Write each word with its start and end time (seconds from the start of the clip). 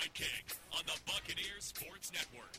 Sidekick 0.00 0.56
on 0.72 0.82
the 0.86 0.92
Sports 1.60 2.12
Network. 2.12 2.52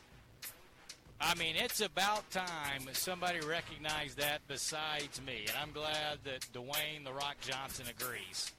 I 1.19 1.35
mean, 1.35 1.55
it's 1.55 1.81
about 1.81 2.29
time 2.29 2.87
somebody 2.93 3.39
recognized 3.39 4.17
that 4.17 4.41
besides 4.47 5.21
me, 5.25 5.45
and 5.47 5.57
I'm 5.61 5.71
glad 5.71 6.19
that 6.23 6.41
Dwayne 6.53 7.03
the 7.03 7.13
Rock 7.13 7.37
Johnson 7.41 7.85
agrees 7.89 8.51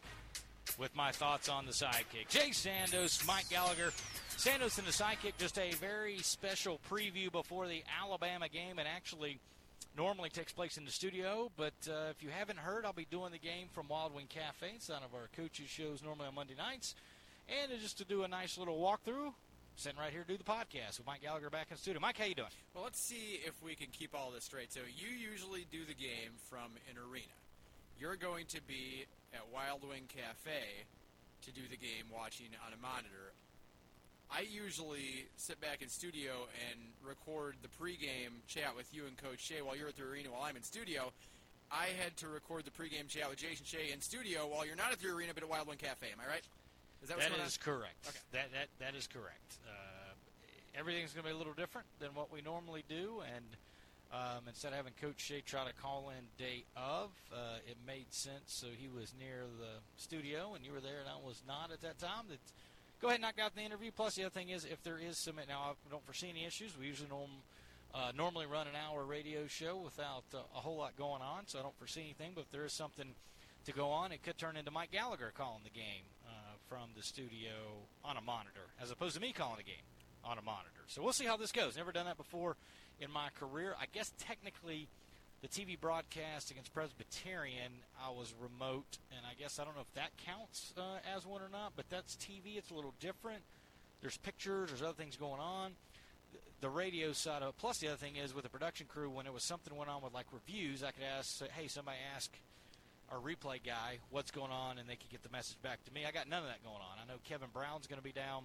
with 0.78 0.94
my 0.96 1.12
thoughts 1.12 1.48
on 1.48 1.66
the 1.66 1.72
sidekick. 1.72 2.28
Jay 2.28 2.50
Sandos, 2.50 3.26
Mike 3.26 3.48
Gallagher, 3.50 3.92
Sandos 4.36 4.78
and 4.78 4.86
the 4.86 4.92
sidekick. 4.92 5.34
Just 5.38 5.58
a 5.58 5.72
very 5.72 6.18
special 6.18 6.80
preview 6.90 7.30
before 7.30 7.68
the 7.68 7.82
Alabama 8.02 8.48
game, 8.48 8.78
and 8.78 8.88
actually 8.88 9.38
normally 9.96 10.30
takes 10.30 10.52
place 10.52 10.76
in 10.76 10.84
the 10.84 10.90
studio. 10.90 11.50
But 11.56 11.74
uh, 11.88 12.10
if 12.10 12.22
you 12.22 12.30
haven't 12.30 12.58
heard, 12.58 12.84
I'll 12.84 12.92
be 12.92 13.06
doing 13.10 13.32
the 13.32 13.38
game 13.38 13.68
from 13.72 13.88
Wild 13.88 14.14
Wing 14.14 14.26
Cafe. 14.28 14.72
It's 14.74 14.88
one 14.88 15.02
of 15.02 15.14
our 15.14 15.28
coaches' 15.36 15.68
shows 15.68 16.02
normally 16.02 16.28
on 16.28 16.34
Monday 16.34 16.54
nights, 16.56 16.94
and 17.48 17.80
just 17.80 17.98
to 17.98 18.04
do 18.04 18.24
a 18.24 18.28
nice 18.28 18.58
little 18.58 18.78
walkthrough 18.78 19.32
sitting 19.76 19.98
right 19.98 20.12
here 20.12 20.22
to 20.22 20.28
do 20.28 20.36
the 20.36 20.44
podcast 20.44 20.98
with 20.98 21.06
Mike 21.06 21.22
Gallagher 21.22 21.50
back 21.50 21.68
in 21.70 21.76
studio. 21.76 22.00
Mike, 22.00 22.18
how 22.18 22.24
you 22.24 22.34
doing? 22.34 22.52
Well, 22.74 22.84
let's 22.84 23.00
see 23.00 23.40
if 23.44 23.54
we 23.62 23.74
can 23.74 23.88
keep 23.90 24.14
all 24.14 24.30
this 24.30 24.44
straight. 24.44 24.72
So 24.72 24.80
you 24.86 25.08
usually 25.08 25.66
do 25.70 25.84
the 25.84 25.94
game 25.94 26.36
from 26.50 26.76
an 26.90 26.96
arena. 26.98 27.34
You're 27.98 28.16
going 28.16 28.46
to 28.48 28.60
be 28.62 29.06
at 29.32 29.42
Wild 29.52 29.88
Wing 29.88 30.04
Cafe 30.08 30.86
to 31.42 31.52
do 31.52 31.62
the 31.70 31.76
game 31.76 32.06
watching 32.12 32.48
on 32.66 32.72
a 32.72 32.80
monitor. 32.80 33.32
I 34.30 34.44
usually 34.48 35.26
sit 35.36 35.60
back 35.60 35.82
in 35.82 35.88
studio 35.88 36.48
and 36.70 36.80
record 37.06 37.56
the 37.62 37.68
pregame 37.68 38.40
chat 38.46 38.74
with 38.76 38.92
you 38.94 39.04
and 39.06 39.16
Coach 39.16 39.40
Shay 39.40 39.60
while 39.60 39.76
you're 39.76 39.88
at 39.88 39.96
the 39.96 40.04
arena 40.04 40.30
while 40.30 40.42
I'm 40.42 40.56
in 40.56 40.62
studio. 40.62 41.12
I 41.70 41.88
had 42.02 42.16
to 42.18 42.28
record 42.28 42.64
the 42.64 42.70
pregame 42.70 43.08
chat 43.08 43.28
with 43.28 43.38
Jason 43.38 43.64
Shay 43.64 43.92
in 43.92 44.00
studio 44.00 44.46
while 44.46 44.64
you're 44.64 44.76
not 44.76 44.92
at 44.92 45.00
the 45.00 45.08
arena 45.08 45.32
but 45.34 45.42
at 45.42 45.48
Wild 45.48 45.68
Wing 45.68 45.78
Cafe. 45.78 46.06
Am 46.12 46.20
I 46.20 46.30
right? 46.30 46.44
Is 47.02 47.08
that, 47.08 47.18
that 47.18 47.46
is 47.46 47.56
correct. 47.56 48.06
Okay. 48.08 48.18
That 48.32 48.52
that 48.52 48.68
that 48.78 48.94
is 48.94 49.06
correct. 49.08 49.58
Uh, 49.66 50.14
everything's 50.78 51.12
going 51.12 51.24
to 51.24 51.30
be 51.30 51.34
a 51.34 51.38
little 51.38 51.52
different 51.52 51.86
than 51.98 52.14
what 52.14 52.32
we 52.32 52.42
normally 52.42 52.84
do, 52.88 53.22
and 53.34 53.44
um, 54.12 54.46
instead 54.46 54.68
of 54.68 54.76
having 54.76 54.92
Coach 55.00 55.20
Shay 55.20 55.42
try 55.44 55.66
to 55.66 55.72
call 55.74 56.10
in 56.10 56.24
day 56.38 56.64
of, 56.76 57.10
uh, 57.32 57.56
it 57.66 57.76
made 57.86 58.12
sense. 58.12 58.46
So 58.46 58.68
he 58.76 58.88
was 58.88 59.14
near 59.18 59.44
the 59.58 59.80
studio, 59.96 60.54
and 60.54 60.64
you 60.64 60.72
were 60.72 60.80
there, 60.80 61.00
and 61.00 61.08
I 61.08 61.26
was 61.26 61.42
not 61.46 61.72
at 61.72 61.80
that 61.80 61.98
time. 61.98 62.26
That 62.28 62.38
go 63.00 63.08
ahead 63.08 63.16
and 63.16 63.22
knock 63.22 63.44
out 63.44 63.54
the 63.54 63.62
interview. 63.62 63.90
Plus, 63.90 64.14
the 64.14 64.22
other 64.22 64.30
thing 64.30 64.50
is, 64.50 64.64
if 64.64 64.82
there 64.82 64.98
is 64.98 65.18
some 65.18 65.36
now, 65.48 65.74
I 65.74 65.90
don't 65.90 66.04
foresee 66.04 66.30
any 66.30 66.44
issues. 66.44 66.78
We 66.78 66.86
usually 66.86 67.08
norm, 67.08 67.30
uh, 67.94 68.12
normally 68.16 68.46
run 68.46 68.68
an 68.68 68.74
hour 68.76 69.04
radio 69.04 69.48
show 69.48 69.76
without 69.76 70.24
uh, 70.32 70.38
a 70.54 70.60
whole 70.60 70.76
lot 70.76 70.96
going 70.96 71.22
on, 71.22 71.46
so 71.46 71.58
I 71.58 71.62
don't 71.62 71.76
foresee 71.78 72.02
anything. 72.02 72.32
But 72.34 72.42
if 72.42 72.50
there 72.52 72.64
is 72.64 72.72
something 72.72 73.14
to 73.64 73.72
go 73.72 73.90
on, 73.90 74.12
it 74.12 74.22
could 74.22 74.38
turn 74.38 74.56
into 74.56 74.70
Mike 74.70 74.92
Gallagher 74.92 75.32
calling 75.34 75.62
the 75.64 75.70
game 75.70 76.04
from 76.72 76.88
the 76.96 77.02
studio 77.02 77.52
on 78.02 78.16
a 78.16 78.20
monitor, 78.22 78.72
as 78.80 78.90
opposed 78.90 79.14
to 79.14 79.20
me 79.20 79.30
calling 79.30 79.60
a 79.60 79.62
game 79.62 79.84
on 80.24 80.38
a 80.38 80.42
monitor. 80.42 80.80
So 80.86 81.02
we'll 81.02 81.12
see 81.12 81.26
how 81.26 81.36
this 81.36 81.52
goes. 81.52 81.76
Never 81.76 81.92
done 81.92 82.06
that 82.06 82.16
before 82.16 82.56
in 82.98 83.10
my 83.10 83.28
career. 83.38 83.76
I 83.78 83.84
guess 83.92 84.10
technically 84.18 84.88
the 85.42 85.48
TV 85.48 85.78
broadcast 85.78 86.50
against 86.50 86.72
Presbyterian, 86.72 87.72
I 88.02 88.08
was 88.08 88.32
remote, 88.40 88.96
and 89.14 89.20
I 89.30 89.34
guess 89.38 89.58
I 89.58 89.64
don't 89.64 89.74
know 89.74 89.82
if 89.82 89.92
that 89.92 90.12
counts 90.24 90.72
uh, 90.78 91.00
as 91.14 91.26
one 91.26 91.42
or 91.42 91.50
not, 91.52 91.74
but 91.76 91.90
that's 91.90 92.16
TV. 92.16 92.56
It's 92.56 92.70
a 92.70 92.74
little 92.74 92.94
different. 93.00 93.42
There's 94.00 94.16
pictures, 94.16 94.70
there's 94.70 94.80
other 94.80 94.94
things 94.94 95.16
going 95.16 95.40
on. 95.40 95.72
The 96.62 96.70
radio 96.70 97.12
side 97.12 97.42
of 97.42 97.50
it, 97.50 97.54
plus 97.58 97.80
the 97.80 97.88
other 97.88 97.96
thing 97.96 98.16
is 98.16 98.34
with 98.34 98.44
the 98.44 98.50
production 98.50 98.86
crew, 98.86 99.10
when 99.10 99.26
it 99.26 99.34
was 99.34 99.42
something 99.42 99.76
went 99.76 99.90
on 99.90 100.00
with 100.00 100.14
like 100.14 100.26
reviews, 100.32 100.82
I 100.82 100.92
could 100.92 101.04
ask, 101.04 101.42
hey, 101.52 101.68
somebody 101.68 101.98
ask 102.16 102.32
our 103.12 103.18
replay 103.18 103.62
guy 103.62 103.98
what's 104.10 104.30
going 104.30 104.50
on, 104.50 104.78
and 104.78 104.88
they 104.88 104.96
could 104.96 105.10
get 105.10 105.22
the 105.22 105.28
message 105.28 105.60
back 105.62 105.84
to 105.84 105.92
me. 105.92 106.04
I 106.08 106.12
got 106.12 106.28
none 106.28 106.42
of 106.42 106.48
that 106.48 106.64
going 106.64 106.76
on. 106.80 106.96
I 107.02 107.06
know 107.06 107.18
Kevin 107.24 107.48
Brown's 107.52 107.86
going 107.86 107.98
to 107.98 108.04
be 108.04 108.12
down 108.12 108.44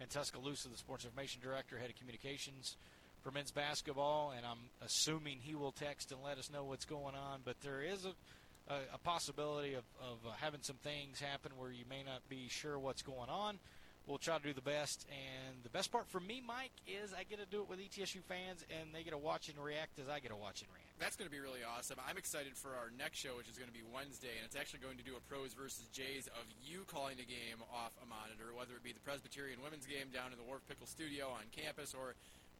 in 0.00 0.08
Tuscaloosa, 0.08 0.68
the 0.68 0.76
sports 0.76 1.04
information 1.04 1.40
director, 1.42 1.78
head 1.78 1.90
of 1.90 1.96
communications 1.96 2.76
for 3.22 3.30
men's 3.30 3.52
basketball, 3.52 4.32
and 4.36 4.44
I'm 4.44 4.58
assuming 4.84 5.38
he 5.40 5.54
will 5.54 5.72
text 5.72 6.10
and 6.10 6.20
let 6.24 6.38
us 6.38 6.50
know 6.50 6.64
what's 6.64 6.84
going 6.84 7.14
on. 7.14 7.40
But 7.44 7.60
there 7.60 7.82
is 7.82 8.04
a, 8.04 8.72
a, 8.72 8.78
a 8.94 8.98
possibility 8.98 9.74
of, 9.74 9.84
of 10.00 10.18
uh, 10.26 10.32
having 10.40 10.60
some 10.62 10.76
things 10.82 11.20
happen 11.20 11.52
where 11.56 11.70
you 11.70 11.84
may 11.88 12.02
not 12.02 12.28
be 12.28 12.48
sure 12.48 12.78
what's 12.78 13.02
going 13.02 13.28
on 13.28 13.58
we'll 14.06 14.18
try 14.18 14.38
to 14.38 14.42
do 14.42 14.52
the 14.52 14.64
best. 14.64 15.06
And 15.08 15.62
the 15.62 15.70
best 15.70 15.92
part 15.92 16.08
for 16.08 16.20
me, 16.20 16.42
Mike, 16.44 16.74
is 16.86 17.12
I 17.12 17.24
get 17.24 17.38
to 17.38 17.46
do 17.46 17.62
it 17.62 17.68
with 17.68 17.78
ETSU 17.78 18.22
fans, 18.24 18.64
and 18.68 18.94
they 18.94 19.02
get 19.02 19.12
to 19.12 19.18
watch 19.18 19.48
and 19.48 19.58
react 19.58 19.98
as 19.98 20.08
I 20.08 20.20
get 20.20 20.30
to 20.30 20.36
watch 20.36 20.62
and 20.62 20.70
react. 20.72 20.98
That's 20.98 21.16
going 21.16 21.28
to 21.28 21.32
be 21.32 21.40
really 21.40 21.64
awesome. 21.64 21.96
I'm 22.04 22.18
excited 22.18 22.56
for 22.56 22.76
our 22.76 22.92
next 22.92 23.18
show, 23.18 23.36
which 23.36 23.48
is 23.48 23.56
going 23.56 23.70
to 23.70 23.76
be 23.76 23.84
Wednesday, 23.86 24.36
and 24.36 24.44
it's 24.44 24.56
actually 24.56 24.84
going 24.84 24.98
to 24.98 25.06
do 25.06 25.16
a 25.16 25.22
pros 25.28 25.54
versus 25.54 25.88
Jays 25.92 26.28
of 26.36 26.44
you 26.60 26.84
calling 26.84 27.16
the 27.16 27.28
game 27.28 27.64
off 27.72 27.96
a 28.02 28.06
monitor, 28.06 28.52
whether 28.52 28.76
it 28.76 28.84
be 28.84 28.92
the 28.92 29.00
Presbyterian 29.00 29.64
women's 29.64 29.86
game 29.86 30.12
down 30.12 30.32
in 30.32 30.38
the 30.38 30.44
Wharf 30.44 30.60
Pickle 30.68 30.86
Studio 30.86 31.32
on 31.32 31.48
campus, 31.52 31.96
or 31.96 32.14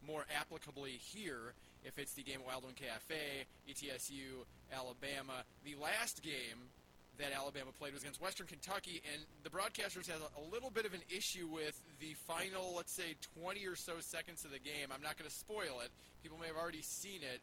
more 0.07 0.25
applicably 0.33 0.97
here, 0.97 1.53
if 1.85 1.99
it's 1.99 2.15
the 2.15 2.23
game 2.23 2.41
at 2.41 2.47
Wild 2.47 2.65
Wing 2.65 2.77
Cafe, 2.77 3.45
ETSU, 3.69 4.49
Alabama. 4.73 5.45
The 5.65 5.77
last 5.77 6.23
game 6.23 6.73
that 7.21 7.33
Alabama 7.37 7.71
played 7.77 7.93
was 7.93 8.03
against 8.03 8.21
Western 8.21 8.47
Kentucky, 8.47 9.03
and 9.13 9.23
the 9.45 9.51
broadcasters 9.51 10.09
had 10.09 10.21
a 10.21 10.45
little 10.53 10.71
bit 10.71 10.85
of 10.85 10.95
an 10.95 11.01
issue 11.09 11.47
with 11.47 11.79
the 12.01 12.15
final, 12.27 12.75
let's 12.77 12.93
say, 12.93 13.17
20 13.39 13.65
or 13.67 13.77
so 13.77 14.01
seconds 14.01 14.45
of 14.45 14.51
the 14.51 14.59
game. 14.59 14.89
I'm 14.93 15.03
not 15.03 15.17
going 15.17 15.29
to 15.29 15.35
spoil 15.35 15.81
it. 15.85 15.91
People 16.23 16.39
may 16.39 16.49
have 16.49 16.57
already 16.57 16.83
seen 16.83 17.21
it. 17.21 17.41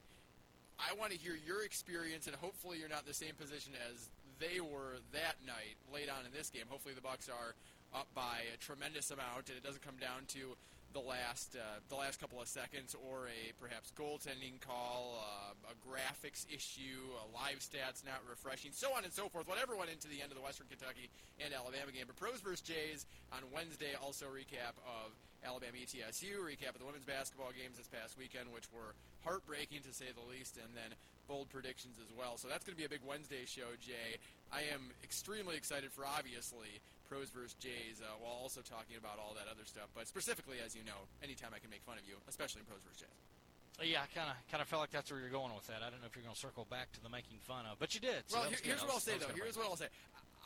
I 0.78 0.94
want 0.94 1.12
to 1.12 1.18
hear 1.18 1.38
your 1.46 1.64
experience, 1.64 2.28
and 2.28 2.36
hopefully 2.36 2.78
you're 2.78 2.90
not 2.90 3.02
in 3.06 3.10
the 3.10 3.18
same 3.18 3.34
position 3.34 3.74
as 3.90 4.10
they 4.40 4.62
were 4.62 5.02
that 5.14 5.38
night, 5.46 5.78
late 5.94 6.10
on 6.10 6.26
in 6.26 6.32
this 6.34 6.50
game. 6.50 6.66
Hopefully 6.70 6.94
the 6.94 7.02
Bucks 7.02 7.30
are 7.30 7.54
up 7.98 8.08
by 8.14 8.46
a 8.54 8.58
tremendous 8.58 9.10
amount, 9.10 9.50
and 9.50 9.58
it 9.58 9.64
doesn't 9.64 9.82
come 9.82 9.98
down 9.98 10.26
to 10.38 10.54
the 10.97 11.06
last 11.06 11.54
uh, 11.54 11.77
the 11.89 11.95
last 11.95 12.18
couple 12.18 12.42
of 12.42 12.50
seconds, 12.50 12.98
or 12.98 13.30
a 13.30 13.54
perhaps 13.62 13.94
goaltending 13.94 14.57
call, 14.57 15.22
uh, 15.22 15.69
a 15.69 15.75
graphics 15.86 16.50
issue, 16.50 17.13
a 17.22 17.25
live 17.38 17.62
stats 17.62 18.01
not 18.01 18.18
refreshing, 18.25 18.74
so 18.74 18.89
on 18.98 19.06
and 19.06 19.13
so 19.13 19.30
forth. 19.30 19.45
Whatever 19.45 19.77
went 19.77 19.94
into 19.94 20.10
the 20.10 20.25
end 20.25 20.33
of 20.33 20.38
the 20.38 20.42
Western 20.42 20.66
Kentucky 20.66 21.13
and 21.38 21.54
Alabama 21.54 21.94
game. 21.94 22.10
But 22.10 22.18
pros 22.18 22.42
versus 22.42 22.66
Jays 22.66 23.06
on 23.30 23.45
Wednesday. 23.54 23.94
Also 24.01 24.25
recap 24.25 24.74
of 24.89 25.13
Alabama 25.45 25.77
ETSU, 25.77 26.42
recap 26.42 26.74
of 26.74 26.81
the 26.81 26.89
women's 26.89 27.06
basketball 27.06 27.54
games 27.54 27.77
this 27.77 27.88
past 27.94 28.18
weekend, 28.18 28.50
which 28.50 28.66
were 28.74 28.98
heartbreaking 29.22 29.86
to 29.86 29.94
say 29.94 30.10
the 30.18 30.25
least, 30.25 30.57
and 30.57 30.74
then 30.74 30.98
bold 31.30 31.45
predictions 31.54 32.01
as 32.01 32.10
well. 32.10 32.42
So 32.42 32.50
that's 32.50 32.66
going 32.66 32.74
to 32.74 32.81
be 32.81 32.89
a 32.89 32.89
big 32.89 33.06
Wednesday 33.06 33.45
show, 33.45 33.77
Jay. 33.77 34.18
I 34.52 34.64
am 34.74 34.92
extremely 35.04 35.56
excited 35.56 35.92
for 35.92 36.06
obviously 36.06 36.80
pros 37.08 37.30
versus 37.30 37.56
Jays, 37.60 38.04
uh, 38.04 38.08
while 38.20 38.36
also 38.36 38.62
talking 38.62 39.00
about 39.00 39.20
all 39.20 39.36
that 39.36 39.48
other 39.48 39.64
stuff. 39.64 39.88
But 39.96 40.08
specifically, 40.08 40.58
as 40.64 40.76
you 40.76 40.84
know, 40.84 41.08
anytime 41.24 41.56
I 41.56 41.60
can 41.60 41.70
make 41.70 41.84
fun 41.84 41.98
of 41.98 42.04
you, 42.08 42.16
especially 42.28 42.62
in 42.62 42.68
pros 42.68 42.84
versus 42.84 43.08
Jays. 43.08 43.20
Yeah, 43.78 44.02
I 44.02 44.10
kind 44.10 44.26
of 44.26 44.36
kind 44.50 44.62
of 44.62 44.68
felt 44.68 44.82
like 44.82 44.90
that's 44.90 45.12
where 45.14 45.22
you're 45.22 45.30
going 45.30 45.54
with 45.54 45.68
that. 45.70 45.86
I 45.86 45.94
don't 45.94 46.02
know 46.02 46.10
if 46.10 46.18
you're 46.18 46.26
going 46.26 46.34
to 46.34 46.42
circle 46.42 46.66
back 46.66 46.92
to 46.98 47.02
the 47.04 47.14
making 47.14 47.38
fun 47.46 47.70
of, 47.70 47.78
but 47.78 47.94
you 47.94 48.02
did. 48.02 48.26
So 48.26 48.42
well, 48.42 48.50
here, 48.50 48.58
here's 48.64 48.82
what 48.82 48.90
I'll 48.90 49.04
say 49.04 49.22
though. 49.22 49.30
Here's 49.38 49.56
what 49.56 49.70
I'll 49.70 49.78
say. 49.78 49.94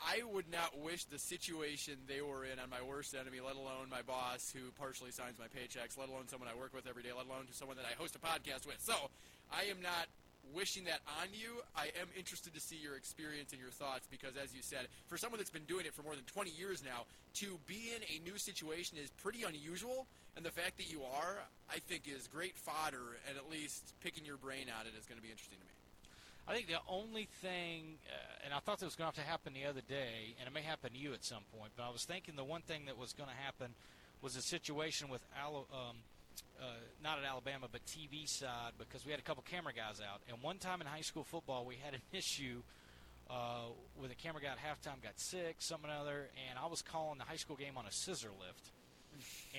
I 0.04 0.20
would 0.34 0.50
not 0.50 0.76
wish 0.82 1.04
the 1.04 1.18
situation 1.18 1.94
they 2.10 2.20
were 2.20 2.44
in 2.44 2.58
on 2.58 2.68
my 2.68 2.82
worst 2.82 3.14
enemy, 3.14 3.38
let 3.38 3.54
alone 3.54 3.86
my 3.88 4.02
boss 4.02 4.52
who 4.52 4.68
partially 4.74 5.12
signs 5.12 5.38
my 5.38 5.46
paychecks, 5.46 5.96
let 5.96 6.10
alone 6.10 6.26
someone 6.26 6.50
I 6.50 6.58
work 6.58 6.74
with 6.74 6.86
every 6.90 7.02
day, 7.02 7.14
let 7.16 7.26
alone 7.26 7.46
to 7.46 7.54
someone 7.54 7.76
that 7.78 7.86
I 7.86 7.94
host 7.94 8.16
a 8.16 8.18
podcast 8.18 8.66
with. 8.66 8.82
So 8.82 8.94
I 9.48 9.70
am 9.70 9.80
not 9.80 10.10
wishing 10.54 10.84
that 10.84 11.00
on 11.20 11.28
you. 11.32 11.62
I 11.76 11.86
am 12.00 12.08
interested 12.16 12.54
to 12.54 12.60
see 12.60 12.76
your 12.76 12.96
experience 12.96 13.52
and 13.52 13.60
your 13.60 13.70
thoughts 13.70 14.06
because, 14.10 14.34
as 14.36 14.54
you 14.54 14.62
said, 14.62 14.88
for 15.06 15.16
someone 15.16 15.38
that's 15.38 15.50
been 15.50 15.64
doing 15.64 15.86
it 15.86 15.94
for 15.94 16.02
more 16.02 16.14
than 16.14 16.24
20 16.24 16.50
years 16.50 16.82
now, 16.84 17.06
to 17.34 17.58
be 17.66 17.92
in 17.94 18.02
a 18.08 18.22
new 18.24 18.38
situation 18.38 18.98
is 18.98 19.10
pretty 19.22 19.42
unusual. 19.42 20.06
And 20.36 20.44
the 20.44 20.50
fact 20.50 20.78
that 20.78 20.90
you 20.90 21.02
are, 21.02 21.44
I 21.70 21.78
think, 21.78 22.08
is 22.08 22.26
great 22.26 22.56
fodder, 22.56 23.20
and 23.28 23.36
at 23.36 23.50
least 23.50 23.94
picking 24.00 24.24
your 24.24 24.38
brain 24.38 24.66
on 24.72 24.86
it 24.86 24.96
is 24.98 25.04
going 25.04 25.18
to 25.18 25.22
be 25.22 25.30
interesting 25.30 25.58
to 25.58 25.64
me. 25.64 25.72
I 26.48 26.54
think 26.54 26.66
the 26.66 26.82
only 26.88 27.28
thing, 27.40 27.98
uh, 28.10 28.44
and 28.44 28.54
I 28.54 28.58
thought 28.58 28.80
this 28.80 28.86
was 28.86 28.96
going 28.96 29.12
to 29.12 29.16
have 29.16 29.24
to 29.24 29.30
happen 29.30 29.52
the 29.52 29.66
other 29.66 29.82
day, 29.86 30.34
and 30.40 30.48
it 30.48 30.52
may 30.52 30.62
happen 30.62 30.90
to 30.90 30.98
you 30.98 31.12
at 31.12 31.24
some 31.24 31.44
point, 31.56 31.72
but 31.76 31.84
I 31.84 31.90
was 31.90 32.04
thinking 32.04 32.34
the 32.34 32.44
one 32.44 32.62
thing 32.62 32.86
that 32.86 32.98
was 32.98 33.12
going 33.12 33.28
to 33.28 33.36
happen 33.36 33.74
was 34.22 34.34
a 34.34 34.42
situation 34.42 35.08
with 35.08 35.22
um, 35.38 35.96
uh, 36.60 36.64
not 37.02 37.18
at 37.18 37.24
Alabama, 37.24 37.66
but 37.70 37.84
TV 37.86 38.28
side, 38.28 38.72
because 38.78 39.04
we 39.04 39.10
had 39.10 39.20
a 39.20 39.24
couple 39.24 39.42
camera 39.48 39.72
guys 39.72 40.00
out. 40.00 40.20
And 40.28 40.42
one 40.42 40.58
time 40.58 40.80
in 40.80 40.86
high 40.86 41.00
school 41.00 41.24
football, 41.24 41.64
we 41.64 41.76
had 41.82 41.94
an 41.94 42.00
issue 42.12 42.62
uh, 43.30 43.68
with 44.00 44.10
a 44.10 44.14
camera 44.14 44.42
guy 44.42 44.48
at 44.48 44.58
halftime 44.58 45.02
got 45.02 45.18
sick, 45.18 45.56
something 45.58 45.90
or 45.90 45.94
other, 45.94 46.28
and 46.48 46.58
I 46.58 46.66
was 46.66 46.82
calling 46.82 47.18
the 47.18 47.24
high 47.24 47.36
school 47.36 47.56
game 47.56 47.76
on 47.76 47.86
a 47.86 47.92
scissor 47.92 48.30
lift. 48.40 48.70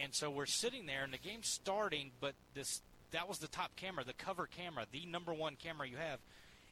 And 0.02 0.14
so 0.14 0.30
we're 0.30 0.46
sitting 0.46 0.86
there, 0.86 1.04
and 1.04 1.14
the 1.14 1.18
game's 1.18 1.48
starting, 1.48 2.12
but 2.20 2.34
this 2.54 2.82
that 3.12 3.30
was 3.30 3.38
the 3.38 3.48
top 3.48 3.76
camera, 3.76 4.04
the 4.04 4.14
cover 4.14 4.48
camera, 4.48 4.86
the 4.92 5.06
number 5.06 5.34
one 5.34 5.56
camera 5.56 5.88
you 5.88 5.98
have. 5.98 6.20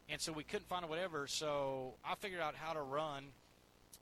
And 0.09 0.19
so 0.19 0.33
we 0.33 0.44
couldn't 0.44 0.68
find 0.68 0.83
it, 0.83 0.89
whatever. 0.89 1.27
So 1.27 1.94
I 2.03 2.15
figured 2.15 2.42
out 2.42 2.56
how 2.56 2.74
to 2.74 2.81
run 2.81 3.25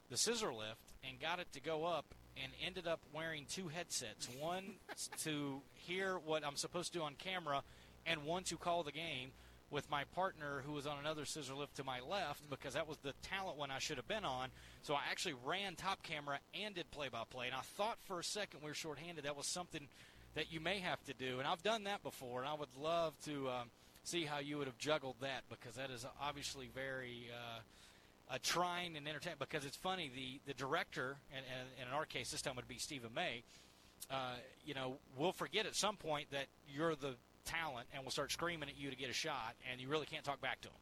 the 0.09 0.17
scissor 0.17 0.53
lift 0.53 0.79
and 1.03 1.19
got 1.19 1.39
it 1.39 1.51
to 1.53 1.59
go 1.59 1.85
up 1.85 2.15
and 2.43 2.51
ended 2.65 2.87
up 2.87 2.99
wearing 3.13 3.45
two 3.49 3.67
headsets 3.67 4.27
one 4.39 4.75
to 5.23 5.61
hear 5.73 6.17
what 6.17 6.45
I'm 6.45 6.55
supposed 6.55 6.93
to 6.93 6.99
do 6.99 7.03
on 7.03 7.15
camera, 7.15 7.63
and 8.05 8.23
one 8.25 8.43
to 8.45 8.57
call 8.57 8.83
the 8.83 8.91
game. 8.91 9.31
with 9.71 9.89
my 9.89 10.03
partner 10.15 10.63
who 10.65 10.71
was 10.73 10.87
on 10.87 10.97
another 10.99 11.25
scissor 11.25 11.53
lift 11.53 11.75
to 11.75 11.83
my 11.83 11.99
left 11.99 12.41
because 12.49 12.73
that 12.73 12.87
was 12.87 12.97
the 13.03 13.13
talent 13.21 13.57
one 13.57 13.69
I 13.69 13.77
should 13.79 13.97
have 13.97 14.07
been 14.07 14.25
on. 14.25 14.49
So 14.81 14.95
I 14.95 15.01
actually 15.11 15.35
ran 15.45 15.75
top 15.75 16.01
camera 16.01 16.39
and 16.59 16.73
did 16.73 16.89
play 16.91 17.07
by 17.09 17.21
play. 17.29 17.45
And 17.47 17.55
I 17.55 17.61
thought 17.77 17.97
for 18.05 18.19
a 18.19 18.23
second 18.23 18.61
we 18.63 18.69
were 18.69 18.73
shorthanded. 18.73 19.25
That 19.25 19.37
was 19.37 19.45
something 19.45 19.87
that 20.35 20.51
you 20.51 20.59
may 20.59 20.79
have 20.79 21.03
to 21.05 21.13
do. 21.13 21.37
And 21.39 21.47
I've 21.47 21.61
done 21.61 21.83
that 21.83 22.01
before, 22.01 22.39
and 22.39 22.49
I 22.49 22.53
would 22.55 22.75
love 22.81 23.13
to 23.25 23.49
um, 23.49 23.69
see 24.03 24.23
how 24.23 24.39
you 24.39 24.57
would 24.57 24.67
have 24.67 24.77
juggled 24.79 25.17
that 25.21 25.43
because 25.49 25.75
that 25.75 25.91
is 25.91 26.05
obviously 26.21 26.69
very. 26.73 27.29
Uh, 27.31 27.59
uh, 28.29 28.37
trying 28.43 28.95
and 28.95 29.07
entertaining 29.07 29.37
because 29.39 29.65
it's 29.65 29.77
funny 29.77 30.11
the 30.13 30.39
the 30.45 30.53
director 30.53 31.17
and, 31.35 31.45
and, 31.45 31.67
and 31.79 31.89
in 31.89 31.93
our 31.93 32.05
case 32.05 32.31
this 32.31 32.41
time 32.41 32.55
would 32.55 32.67
be 32.67 32.77
Stephen 32.77 33.11
May 33.13 33.43
uh, 34.11 34.35
you 34.63 34.73
know 34.73 34.97
we'll 35.17 35.31
forget 35.31 35.65
at 35.65 35.75
some 35.75 35.95
point 35.95 36.29
that 36.31 36.45
you're 36.67 36.95
the 36.95 37.15
talent 37.49 37.87
and 37.93 38.03
we'll 38.03 38.11
start 38.11 38.31
screaming 38.31 38.69
at 38.69 38.77
you 38.77 38.89
to 38.89 38.95
get 38.95 39.09
a 39.09 39.13
shot, 39.13 39.55
and 39.69 39.81
you 39.81 39.87
really 39.87 40.05
can't 40.05 40.23
talk 40.23 40.41
back 40.41 40.61
to 40.61 40.67
them. 40.67 40.77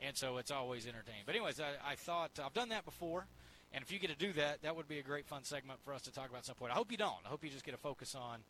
And 0.00 0.16
so 0.16 0.36
it's 0.36 0.50
always 0.50 0.86
entertaining. 0.86 1.22
But 1.24 1.34
anyways, 1.34 1.60
I, 1.60 1.92
I 1.92 1.94
thought 1.94 2.38
I've 2.44 2.52
done 2.52 2.68
that 2.70 2.84
before, 2.84 3.26
and 3.72 3.82
if 3.82 3.90
you 3.90 3.98
get 3.98 4.10
to 4.10 4.16
do 4.16 4.32
that, 4.34 4.62
that 4.62 4.76
would 4.76 4.88
be 4.88 4.98
a 4.98 5.02
great 5.02 5.26
fun 5.26 5.44
segment 5.44 5.80
for 5.84 5.92
us 5.94 6.02
to 6.02 6.12
talk 6.12 6.28
about 6.28 6.44
some 6.44 6.54
point. 6.54 6.72
I 6.72 6.74
hope 6.74 6.90
you 6.90 6.98
don't. 6.98 7.24
I 7.24 7.28
hope 7.28 7.44
you 7.44 7.50
just 7.50 7.64
get 7.64 7.74
a 7.74 7.78
focus 7.78 8.14
on 8.14 8.40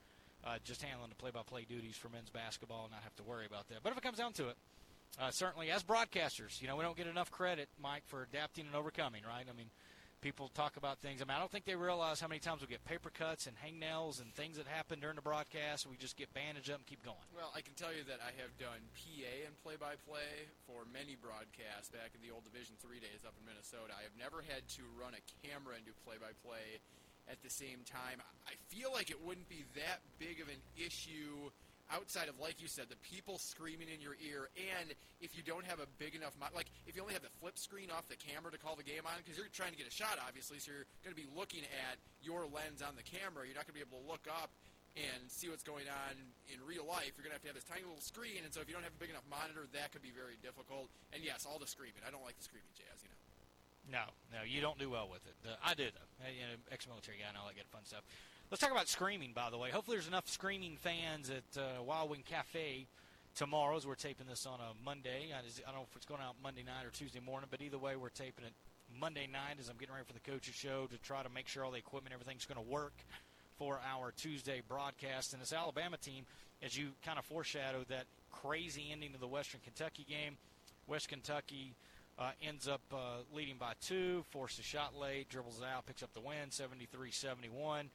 uh, 0.44 0.58
just 0.64 0.82
handling 0.82 1.08
the 1.08 1.16
play-by-play 1.16 1.66
duties 1.69 1.96
for 1.96 2.08
men's 2.08 2.31
basketball 2.31 2.84
and 2.84 2.92
not 2.92 3.02
have 3.02 3.14
to 3.16 3.22
worry 3.22 3.46
about 3.46 3.69
that. 3.69 3.78
But 3.82 3.92
if 3.92 3.99
it 3.99 4.02
comes 4.02 4.19
down 4.19 4.32
to 4.34 4.49
it, 4.49 4.56
uh, 5.20 5.31
certainly 5.31 5.70
as 5.70 5.82
broadcasters, 5.82 6.61
you 6.61 6.69
know 6.69 6.76
we 6.76 6.82
don't 6.82 6.97
get 6.97 7.06
enough 7.06 7.31
credit, 7.31 7.69
Mike, 7.81 8.03
for 8.06 8.23
adapting 8.23 8.67
and 8.67 8.75
overcoming. 8.75 9.23
Right? 9.26 9.47
I 9.49 9.56
mean 9.56 9.70
people 10.20 10.50
talk 10.58 10.76
about 10.76 10.99
things. 10.99 11.20
I 11.20 11.25
mean, 11.25 11.37
I 11.37 11.38
don't 11.38 11.50
think 11.55 11.64
they 11.64 11.76
realize 11.76 12.20
how 12.20 12.29
many 12.29 12.41
times 12.41 12.61
we 12.61 12.67
get 12.67 12.85
paper 12.85 13.14
cuts 13.14 13.47
and 13.47 13.55
hangnails 13.55 14.20
and 14.20 14.32
things 14.35 14.56
that 14.56 14.67
happen 14.67 14.99
during 15.00 15.17
the 15.17 15.23
broadcast. 15.23 15.87
We 15.87 15.97
just 15.97 16.17
get 16.17 16.32
bandaged 16.35 16.67
up 16.67 16.82
and 16.82 16.87
keep 16.87 17.05
going. 17.05 17.23
Well, 17.31 17.53
I 17.55 17.61
can 17.61 17.79
tell 17.79 17.93
you 17.93 18.03
that 18.08 18.19
I 18.25 18.32
have 18.41 18.50
done 18.58 18.81
PA 18.97 19.32
and 19.47 19.55
play-by-play 19.62 20.50
for 20.67 20.82
many 20.91 21.14
broadcasts 21.14 21.93
back 21.93 22.17
in 22.17 22.26
the 22.26 22.32
old 22.32 22.43
Division 22.43 22.75
Three 22.81 22.99
days 22.99 23.23
up 23.23 23.38
in 23.38 23.44
Minnesota. 23.44 23.94
I 23.94 24.02
have 24.02 24.17
never 24.17 24.43
had 24.43 24.67
to 24.81 24.82
run 24.97 25.14
a 25.14 25.23
camera 25.47 25.76
and 25.76 25.85
do 25.85 25.93
play-by-play 26.02 26.82
at 27.31 27.38
the 27.47 27.50
same 27.50 27.87
time. 27.87 28.23
I 28.50 28.55
feel 28.67 28.91
like 28.91 29.11
it 29.11 29.23
wouldn't 29.23 29.50
be 29.50 29.62
that 29.79 30.02
big 30.19 30.43
of 30.43 30.49
an 30.49 30.62
issue 30.75 31.55
outside 31.94 32.29
of 32.29 32.35
like 32.43 32.59
you 32.59 32.67
said 32.67 32.87
the 32.91 32.99
people 32.99 33.38
screaming 33.38 33.87
in 33.87 34.03
your 34.03 34.19
ear 34.19 34.50
and 34.59 34.91
if 35.23 35.38
you 35.38 35.43
don't 35.43 35.65
have 35.65 35.79
a 35.79 35.87
big 35.99 36.15
enough 36.15 36.35
like 36.55 36.67
if 36.87 36.97
you 36.99 37.03
only 37.03 37.15
have 37.15 37.23
the 37.23 37.33
flip 37.38 37.55
screen 37.59 37.91
off 37.94 38.09
the 38.11 38.19
camera 38.19 38.50
to 38.50 38.59
call 38.59 38.75
the 38.75 38.87
game 38.87 39.06
on 39.06 39.15
because 39.23 39.38
you're 39.38 39.50
trying 39.55 39.71
to 39.71 39.79
get 39.79 39.87
a 39.87 39.94
shot 39.94 40.19
obviously 40.27 40.59
so 40.59 40.75
you're 40.75 40.88
going 41.06 41.15
to 41.15 41.19
be 41.19 41.29
looking 41.31 41.62
at 41.87 41.94
your 42.23 42.43
lens 42.50 42.83
on 42.83 42.99
the 42.99 43.06
camera 43.06 43.47
you're 43.47 43.55
not 43.55 43.69
going 43.69 43.79
to 43.79 43.81
be 43.81 43.87
able 43.87 44.03
to 44.03 44.06
look 44.11 44.27
up 44.27 44.50
and 44.97 45.29
see 45.29 45.47
what's 45.47 45.62
going 45.62 45.87
on 45.87 46.15
in 46.50 46.59
real 46.67 46.83
life 46.83 47.15
you're 47.15 47.23
going 47.23 47.35
to 47.35 47.38
have 47.38 47.47
to 47.47 47.50
have 47.53 47.59
this 47.59 47.69
tiny 47.69 47.87
little 47.87 48.03
screen 48.03 48.43
and 48.43 48.50
so 48.50 48.59
if 48.59 48.67
you 48.67 48.75
don't 48.75 48.87
have 48.87 48.97
a 48.97 49.03
big 49.03 49.12
enough 49.12 49.27
monitor 49.31 49.71
that 49.71 49.94
could 49.94 50.03
be 50.03 50.12
very 50.12 50.35
difficult 50.43 50.91
and 51.15 51.23
yes 51.23 51.47
all 51.47 51.62
the 51.62 51.69
screaming 51.69 52.03
i 52.03 52.11
don't 52.11 52.27
like 52.27 52.35
the 52.41 52.47
screaming 52.47 52.73
jazz 52.75 52.99
you 53.05 53.11
know 53.12 53.17
no, 53.87 54.11
no, 54.35 54.43
you 54.43 54.59
don't 54.59 54.79
do 54.83 54.91
well 54.91 55.06
with 55.06 55.23
it. 55.31 55.38
Uh, 55.47 55.55
I 55.62 55.79
though. 55.79 55.87
I, 56.19 56.35
you 56.35 56.43
know, 56.43 56.59
ex-military 56.75 57.23
guy 57.23 57.31
and 57.31 57.38
all 57.38 57.47
that 57.47 57.55
good 57.55 57.71
fun 57.71 57.87
stuff. 57.87 58.03
Let's 58.48 58.60
talk 58.60 58.70
about 58.70 58.87
screaming, 58.87 59.32
by 59.34 59.50
the 59.50 59.58
way. 59.58 59.70
Hopefully, 59.70 59.96
there's 59.96 60.06
enough 60.06 60.28
screaming 60.28 60.76
fans 60.76 61.31
at 61.31 61.60
uh, 61.60 61.82
Wild 61.82 62.10
Wing 62.10 62.22
Cafe 62.25 62.87
tomorrow 63.34 63.76
as 63.76 63.84
we're 63.84 63.96
taping 63.96 64.28
this 64.28 64.46
on 64.46 64.60
a 64.60 64.84
Monday. 64.84 65.34
I 65.37 65.43
don't 65.43 65.75
know 65.75 65.87
if 65.90 65.96
it's 65.96 66.06
going 66.06 66.20
out 66.20 66.37
Monday 66.40 66.62
night 66.62 66.87
or 66.87 66.90
Tuesday 66.90 67.19
morning, 67.19 67.48
but 67.50 67.60
either 67.60 67.76
way, 67.76 67.96
we're 67.96 68.08
taping 68.08 68.44
it 68.44 68.52
Monday 69.00 69.26
night 69.26 69.56
as 69.58 69.69
I'm 69.69 69.76
getting 69.76 69.94
ready 69.94 70.06
for 70.06 70.12
the 70.12 70.20
coaches 70.20 70.54
show 70.54 70.87
to 70.93 70.98
try 70.98 71.25
to 71.25 71.28
make 71.28 71.48
sure 71.48 71.64
all 71.64 71.72
the 71.72 71.78
equipment, 71.78 72.14
everything's 72.14 72.46
going 72.46 72.64
to 72.64 72.70
work 72.70 72.93
for 73.58 73.81
our 73.84 74.12
Tuesday 74.12 74.62
broadcast. 74.69 75.32
And 75.32 75.42
this 75.42 75.52
Alabama 75.52 75.96
team, 75.96 76.25
as 76.62 76.78
you 76.78 76.90
kind 77.04 77.19
of 77.19 77.25
foreshadowed 77.25 77.88
that 77.88 78.04
crazy 78.31 78.90
ending 78.92 79.12
to 79.12 79.19
the 79.19 79.26
Western 79.26 79.60
Kentucky 79.64 80.06
game, 80.08 80.37
West 80.87 81.08
Kentucky 81.08 81.75
uh, 82.16 82.31
ends 82.46 82.69
up 82.69 82.82
uh, 82.92 83.25
leading 83.34 83.56
by 83.56 83.72
two, 83.81 84.22
forces 84.31 84.60
a 84.60 84.62
shot 84.62 84.96
late, 84.96 85.28
dribbles 85.28 85.60
out, 85.62 85.84
picks 85.84 86.04
up 86.04 86.14
the 86.14 86.20
win, 86.20 86.52
73 86.52 87.10
71 87.10 87.90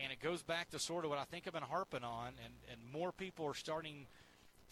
and 0.00 0.12
it 0.12 0.20
goes 0.20 0.42
back 0.42 0.70
to 0.70 0.78
sort 0.78 1.04
of 1.04 1.10
what 1.10 1.18
I 1.18 1.24
think 1.24 1.44
I've 1.46 1.52
been 1.52 1.62
harping 1.62 2.04
on, 2.04 2.28
and, 2.44 2.54
and 2.70 2.92
more 2.92 3.12
people 3.12 3.46
are 3.46 3.54
starting 3.54 4.06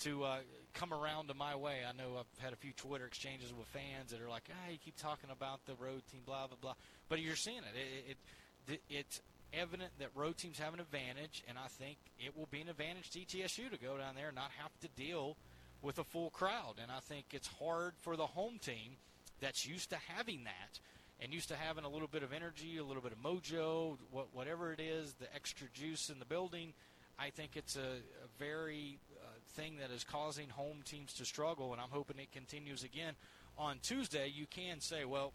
to 0.01 0.25
uh, 0.25 0.39
come 0.73 0.95
around 0.95 1.29
to 1.29 1.35
my 1.35 1.55
way. 1.57 1.79
I 1.87 1.93
know 1.93 2.17
I've 2.19 2.43
had 2.43 2.53
a 2.53 2.57
few 2.57 2.73
Twitter 2.73 3.05
exchanges 3.05 3.53
with 3.53 3.67
fans 3.69 4.11
that 4.13 4.21
are 4.21 4.29
like, 4.29 4.49
"Ah, 4.51 4.71
you 4.71 4.79
keep 4.83 4.97
talking 4.97 5.31
about 5.31 5.65
the 5.67 5.75
road 5.75 6.03
team, 6.11 6.21
blah 6.25 6.47
blah 6.47 6.57
blah," 6.61 6.75
but 7.09 7.21
you're 7.21 7.37
seeing 7.37 7.59
it. 7.59 7.75
It, 7.75 8.11
it, 8.11 8.75
it 8.75 8.83
it's 8.89 9.21
evident 9.53 9.91
that 9.99 10.09
road 10.15 10.37
teams 10.37 10.59
have 10.59 10.75
an 10.75 10.81
advantage, 10.81 11.43
and 11.49 11.59
I 11.59 11.69
think 11.69 11.99
it 12.19 12.37
will 12.37 12.49
be 12.51 12.61
an 12.61 12.69
advantage 12.69 13.11
to 13.11 13.19
ETSU 13.19 13.71
to 13.71 13.79
go 13.79 13.99
down 13.99 14.15
there 14.15 14.29
and 14.29 14.37
not 14.37 14.51
have 14.59 14.71
to 14.81 14.89
deal 14.97 15.37
with 15.83 15.99
a 15.99 16.05
full 16.05 16.31
crowd. 16.31 16.75
And 16.81 16.91
I 16.91 17.01
think 17.01 17.27
it's 17.33 17.49
hard 17.59 17.95
for 18.01 18.17
the 18.17 18.27
home 18.27 18.59
team 18.61 18.97
that's 19.41 19.67
used 19.67 19.91
to 19.91 19.97
having 20.17 20.45
that 20.45 20.79
and 21.21 21.33
used 21.33 21.49
to 21.49 21.57
having 21.57 21.85
a 21.85 21.89
little 21.89 22.09
bit 22.09 22.23
of 22.23 22.33
energy, 22.33 22.79
a 22.79 22.85
little 22.85 23.03
bit 23.03 23.13
of 23.13 23.19
mojo, 23.23 23.97
what, 24.11 24.29
whatever 24.33 24.73
it 24.73 24.81
is, 24.81 25.15
the 25.15 25.33
extra 25.35 25.67
juice 25.75 26.09
in 26.09 26.19
the 26.19 26.25
building. 26.25 26.73
I 27.19 27.31
think 27.31 27.57
it's 27.57 27.77
a, 27.77 27.81
a 27.81 28.29
very 28.39 28.99
uh, 29.23 29.27
thing 29.55 29.77
that 29.81 29.91
is 29.91 30.05
causing 30.05 30.49
home 30.49 30.79
teams 30.85 31.13
to 31.15 31.25
struggle, 31.25 31.73
and 31.73 31.81
I'm 31.81 31.91
hoping 31.91 32.19
it 32.19 32.33
continues 32.33 32.83
again. 32.83 33.15
On 33.59 33.79
Tuesday, 33.83 34.33
you 34.35 34.47
can 34.47 34.81
say, 34.81 35.05
well, 35.05 35.33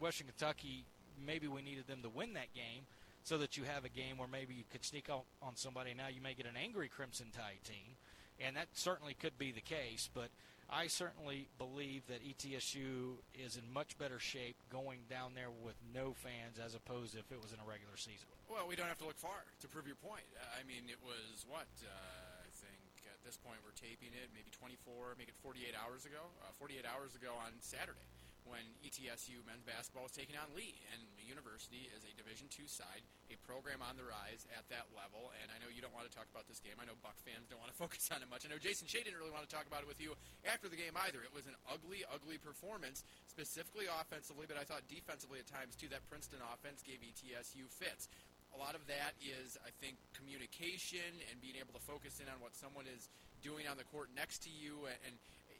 Western 0.00 0.26
Kentucky, 0.26 0.84
maybe 1.24 1.46
we 1.46 1.62
needed 1.62 1.86
them 1.86 2.02
to 2.02 2.08
win 2.08 2.32
that 2.34 2.52
game 2.54 2.82
so 3.22 3.38
that 3.38 3.56
you 3.56 3.62
have 3.64 3.84
a 3.84 3.88
game 3.88 4.18
where 4.18 4.28
maybe 4.28 4.54
you 4.54 4.64
could 4.72 4.84
sneak 4.84 5.08
out 5.08 5.24
on 5.40 5.54
somebody. 5.54 5.94
Now 5.94 6.08
you 6.08 6.20
may 6.20 6.34
get 6.34 6.46
an 6.46 6.56
angry 6.60 6.88
Crimson 6.88 7.26
Tide 7.32 7.62
team, 7.64 7.94
and 8.40 8.56
that 8.56 8.68
certainly 8.72 9.14
could 9.14 9.38
be 9.38 9.52
the 9.52 9.60
case, 9.60 10.10
but– 10.12 10.30
I 10.68 10.86
certainly 10.92 11.48
believe 11.56 12.04
that 12.12 12.20
ETSU 12.20 13.24
is 13.32 13.56
in 13.56 13.64
much 13.72 13.96
better 13.96 14.20
shape 14.20 14.56
going 14.68 15.08
down 15.08 15.32
there 15.32 15.48
with 15.48 15.80
no 15.96 16.12
fans 16.12 16.60
as 16.60 16.76
opposed 16.76 17.16
if 17.16 17.32
it 17.32 17.40
was 17.40 17.56
in 17.56 17.58
a 17.58 17.64
regular 17.64 17.96
season. 17.96 18.28
Well, 18.52 18.68
we 18.68 18.76
don't 18.76 18.88
have 18.88 19.00
to 19.00 19.08
look 19.08 19.16
far 19.16 19.48
to 19.64 19.66
prove 19.66 19.88
your 19.88 19.96
point. 19.96 20.28
I 20.36 20.60
mean, 20.68 20.84
it 20.92 21.00
was 21.00 21.48
what 21.48 21.72
uh, 21.80 21.88
I 21.88 22.52
think 22.52 22.84
at 23.08 23.16
this 23.24 23.40
point 23.40 23.64
we're 23.64 23.76
taping 23.80 24.12
it 24.12 24.28
maybe 24.36 24.52
24, 24.52 25.16
make 25.16 25.32
it 25.32 25.38
48 25.40 25.72
hours 25.72 26.04
ago. 26.04 26.28
Uh, 26.44 26.52
48 26.60 26.84
hours 26.84 27.16
ago 27.16 27.32
on 27.40 27.56
Saturday 27.64 28.04
when 28.48 28.64
ETSU 28.82 29.44
men's 29.44 29.62
basketball 29.62 30.08
was 30.08 30.16
taking 30.16 30.34
on 30.34 30.48
Lee, 30.56 30.80
and 30.92 31.00
the 31.20 31.24
University 31.28 31.86
is 31.92 32.02
a 32.04 32.12
Division 32.16 32.48
two 32.48 32.66
side, 32.66 33.04
a 33.28 33.36
program 33.44 33.84
on 33.84 34.00
the 34.00 34.04
rise 34.04 34.48
at 34.56 34.64
that 34.72 34.88
level. 34.96 35.30
And 35.38 35.52
I 35.52 35.60
know 35.60 35.68
you 35.68 35.84
don't 35.84 35.92
want 35.92 36.08
to 36.08 36.12
talk 36.12 36.26
about 36.32 36.48
this 36.48 36.58
game. 36.58 36.80
I 36.80 36.88
know 36.88 36.96
Buck 37.04 37.16
fans 37.22 37.46
don't 37.46 37.60
want 37.60 37.70
to 37.70 37.78
focus 37.84 38.08
on 38.08 38.24
it 38.24 38.28
much. 38.28 38.42
I 38.44 38.52
know 38.52 38.60
Jason 38.60 38.88
Shay 38.88 39.04
didn't 39.04 39.20
really 39.20 39.32
want 39.32 39.44
to 39.44 39.52
talk 39.52 39.68
about 39.68 39.84
it 39.84 39.88
with 39.88 40.00
you 40.00 40.16
after 40.48 40.66
the 40.66 40.80
game 40.80 40.96
either. 41.08 41.20
It 41.22 41.30
was 41.30 41.46
an 41.46 41.56
ugly, 41.68 42.02
ugly 42.08 42.40
performance, 42.40 43.04
specifically 43.28 43.86
offensively, 43.86 44.48
but 44.48 44.56
I 44.56 44.64
thought 44.64 44.88
defensively 44.88 45.38
at 45.38 45.46
times 45.46 45.76
too. 45.76 45.92
That 45.92 46.02
Princeton 46.08 46.40
offense 46.42 46.80
gave 46.80 47.04
ETSU 47.04 47.68
fits. 47.68 48.08
A 48.54 48.58
lot 48.58 48.72
of 48.72 48.88
that 48.88 49.12
is, 49.20 49.60
I 49.60 49.68
think, 49.76 50.00
communication 50.16 51.20
and 51.28 51.36
being 51.44 51.60
able 51.60 51.76
to 51.76 51.84
focus 51.84 52.16
in 52.16 52.32
on 52.32 52.40
what 52.40 52.56
someone 52.56 52.88
is 52.88 53.12
doing 53.44 53.68
on 53.68 53.76
the 53.76 53.84
court 53.84 54.08
next 54.16 54.40
to 54.48 54.50
you 54.50 54.88
and, 55.04 55.14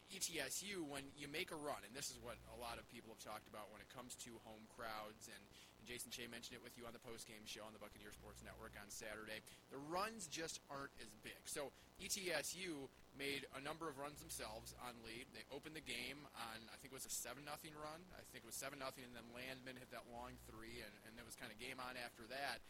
ETSU, 0.09 0.89
when 0.89 1.05
you 1.13 1.29
make 1.29 1.53
a 1.53 1.59
run, 1.59 1.85
and 1.85 1.93
this 1.93 2.09
is 2.09 2.17
what 2.21 2.41
a 2.49 2.59
lot 2.59 2.81
of 2.81 2.89
people 2.89 3.13
have 3.13 3.21
talked 3.21 3.45
about 3.45 3.69
when 3.69 3.85
it 3.85 3.89
comes 3.93 4.17
to 4.25 4.41
home 4.49 4.65
crowds, 4.73 5.29
and, 5.29 5.43
and 5.77 5.85
Jason 5.85 6.09
Shay 6.09 6.25
mentioned 6.25 6.57
it 6.57 6.65
with 6.65 6.77
you 6.81 6.89
on 6.89 6.97
the 6.97 7.03
post-game 7.05 7.45
show 7.45 7.61
on 7.69 7.77
the 7.77 7.83
Buccaneer 7.83 8.17
Sports 8.17 8.41
Network 8.41 8.73
on 8.81 8.89
Saturday, 8.89 9.45
the 9.69 9.81
runs 9.93 10.25
just 10.29 10.65
aren't 10.73 10.93
as 11.05 11.13
big. 11.21 11.39
So 11.45 11.77
ETSU 12.01 12.89
made 13.13 13.45
a 13.53 13.61
number 13.61 13.85
of 13.85 14.01
runs 14.01 14.25
themselves 14.25 14.73
on 14.81 14.97
lead. 15.05 15.29
They 15.37 15.45
opened 15.53 15.77
the 15.77 15.85
game 15.85 16.25
on, 16.41 16.57
I 16.73 16.81
think 16.81 16.97
it 16.97 16.99
was 16.99 17.09
a 17.09 17.13
7 17.13 17.45
nothing 17.45 17.77
run. 17.77 18.01
I 18.17 18.25
think 18.33 18.47
it 18.47 18.49
was 18.49 18.57
7 18.57 18.81
nothing, 18.81 19.05
and 19.05 19.13
then 19.13 19.29
Landman 19.37 19.77
hit 19.77 19.93
that 19.93 20.09
long 20.09 20.41
three, 20.49 20.81
and, 20.81 20.95
and 21.05 21.13
it 21.21 21.27
was 21.29 21.37
kind 21.37 21.53
of 21.53 21.61
game 21.61 21.77
on 21.77 22.01
after 22.01 22.25
that. 22.33 22.65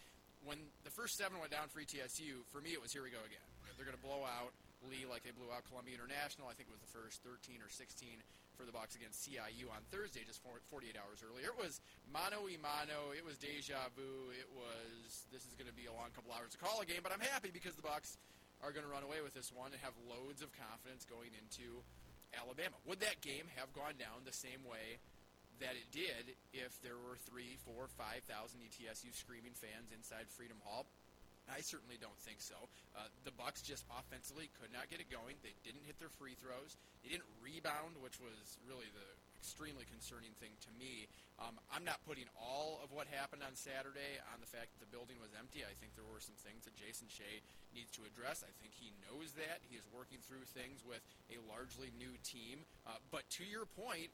When 0.46 0.70
the 0.86 0.94
first 0.94 1.18
seven 1.18 1.42
went 1.42 1.50
down 1.50 1.66
for 1.66 1.82
ETSU, 1.82 2.46
for 2.54 2.62
me 2.62 2.70
it 2.70 2.78
was 2.78 2.94
here 2.94 3.02
we 3.02 3.10
go 3.10 3.22
again. 3.26 3.42
They're 3.74 3.86
going 3.86 3.98
to 3.98 4.06
blow 4.06 4.22
out 4.22 4.54
Lee 4.86 5.06
like 5.08 5.26
they 5.26 5.34
blew 5.34 5.50
out 5.50 5.66
Columbia 5.66 5.98
International. 5.98 6.46
I 6.46 6.54
think 6.54 6.70
it 6.70 6.74
was 6.74 6.82
the 6.82 6.94
first 6.94 7.22
13 7.26 7.58
or 7.58 7.70
16 7.70 8.22
for 8.54 8.66
the 8.66 8.74
Bucks 8.74 8.98
against 8.98 9.22
CIU 9.22 9.70
on 9.70 9.82
Thursday, 9.90 10.26
just 10.26 10.42
48 10.42 10.98
hours 10.98 11.22
earlier. 11.22 11.54
It 11.54 11.58
was 11.58 11.78
mano 12.10 12.46
y 12.46 12.58
mano. 12.58 13.14
It 13.14 13.22
was 13.22 13.38
deja 13.38 13.90
vu. 13.94 14.30
It 14.34 14.50
was 14.50 15.26
this 15.30 15.46
is 15.46 15.54
going 15.54 15.70
to 15.70 15.74
be 15.76 15.86
a 15.86 15.94
long 15.94 16.10
couple 16.14 16.34
hours 16.34 16.54
to 16.54 16.60
call 16.60 16.82
a 16.82 16.86
game, 16.86 17.02
but 17.02 17.14
I'm 17.14 17.22
happy 17.22 17.50
because 17.50 17.78
the 17.78 17.86
Bucks 17.86 18.18
are 18.62 18.74
going 18.74 18.82
to 18.82 18.90
run 18.90 19.06
away 19.06 19.22
with 19.22 19.34
this 19.34 19.54
one 19.54 19.70
and 19.70 19.78
have 19.82 19.94
loads 20.10 20.42
of 20.42 20.50
confidence 20.54 21.06
going 21.06 21.30
into 21.38 21.82
Alabama. 22.34 22.74
Would 22.90 22.98
that 23.06 23.22
game 23.22 23.46
have 23.54 23.70
gone 23.70 23.94
down 23.94 24.26
the 24.26 24.34
same 24.34 24.66
way 24.66 24.98
that 25.62 25.74
it 25.74 25.90
did 25.90 26.34
if 26.54 26.78
there 26.82 26.98
were 26.98 27.18
three, 27.30 27.58
four, 27.62 27.86
five 27.94 28.26
thousand 28.26 28.62
ETSU 28.66 29.14
screaming 29.14 29.54
fans 29.54 29.94
inside 29.94 30.26
Freedom 30.30 30.58
Hall? 30.66 30.86
I 31.48 31.64
certainly 31.64 31.96
don't 31.96 32.16
think 32.22 32.40
so. 32.40 32.56
Uh, 32.94 33.08
the 33.24 33.34
Bucks 33.34 33.64
just 33.64 33.84
offensively 33.88 34.52
could 34.60 34.72
not 34.72 34.92
get 34.92 35.00
it 35.00 35.08
going. 35.08 35.40
They 35.40 35.56
didn't 35.64 35.82
hit 35.88 35.98
their 35.98 36.12
free 36.20 36.36
throws. 36.36 36.76
They 37.02 37.10
didn't 37.10 37.28
rebound, 37.40 37.98
which 38.00 38.20
was 38.20 38.60
really 38.68 38.88
the 38.92 39.08
extremely 39.38 39.86
concerning 39.86 40.34
thing 40.42 40.50
to 40.66 40.70
me. 40.74 41.06
Um, 41.38 41.54
I'm 41.70 41.86
not 41.86 42.02
putting 42.02 42.26
all 42.34 42.82
of 42.82 42.90
what 42.90 43.06
happened 43.06 43.46
on 43.46 43.54
Saturday 43.54 44.18
on 44.34 44.42
the 44.42 44.50
fact 44.50 44.74
that 44.74 44.82
the 44.82 44.90
building 44.90 45.22
was 45.22 45.30
empty. 45.38 45.62
I 45.62 45.74
think 45.78 45.94
there 45.94 46.06
were 46.06 46.18
some 46.18 46.34
things 46.42 46.66
that 46.66 46.74
Jason 46.74 47.06
Shay 47.06 47.38
needs 47.70 47.94
to 47.94 48.02
address. 48.02 48.42
I 48.42 48.50
think 48.58 48.74
he 48.74 48.90
knows 49.06 49.38
that. 49.38 49.62
He 49.70 49.78
is 49.78 49.86
working 49.94 50.18
through 50.26 50.42
things 50.50 50.82
with 50.82 51.00
a 51.30 51.38
largely 51.46 51.94
new 51.94 52.18
team. 52.26 52.66
Uh, 52.82 52.98
but 53.14 53.22
to 53.38 53.46
your 53.46 53.70
point, 53.78 54.10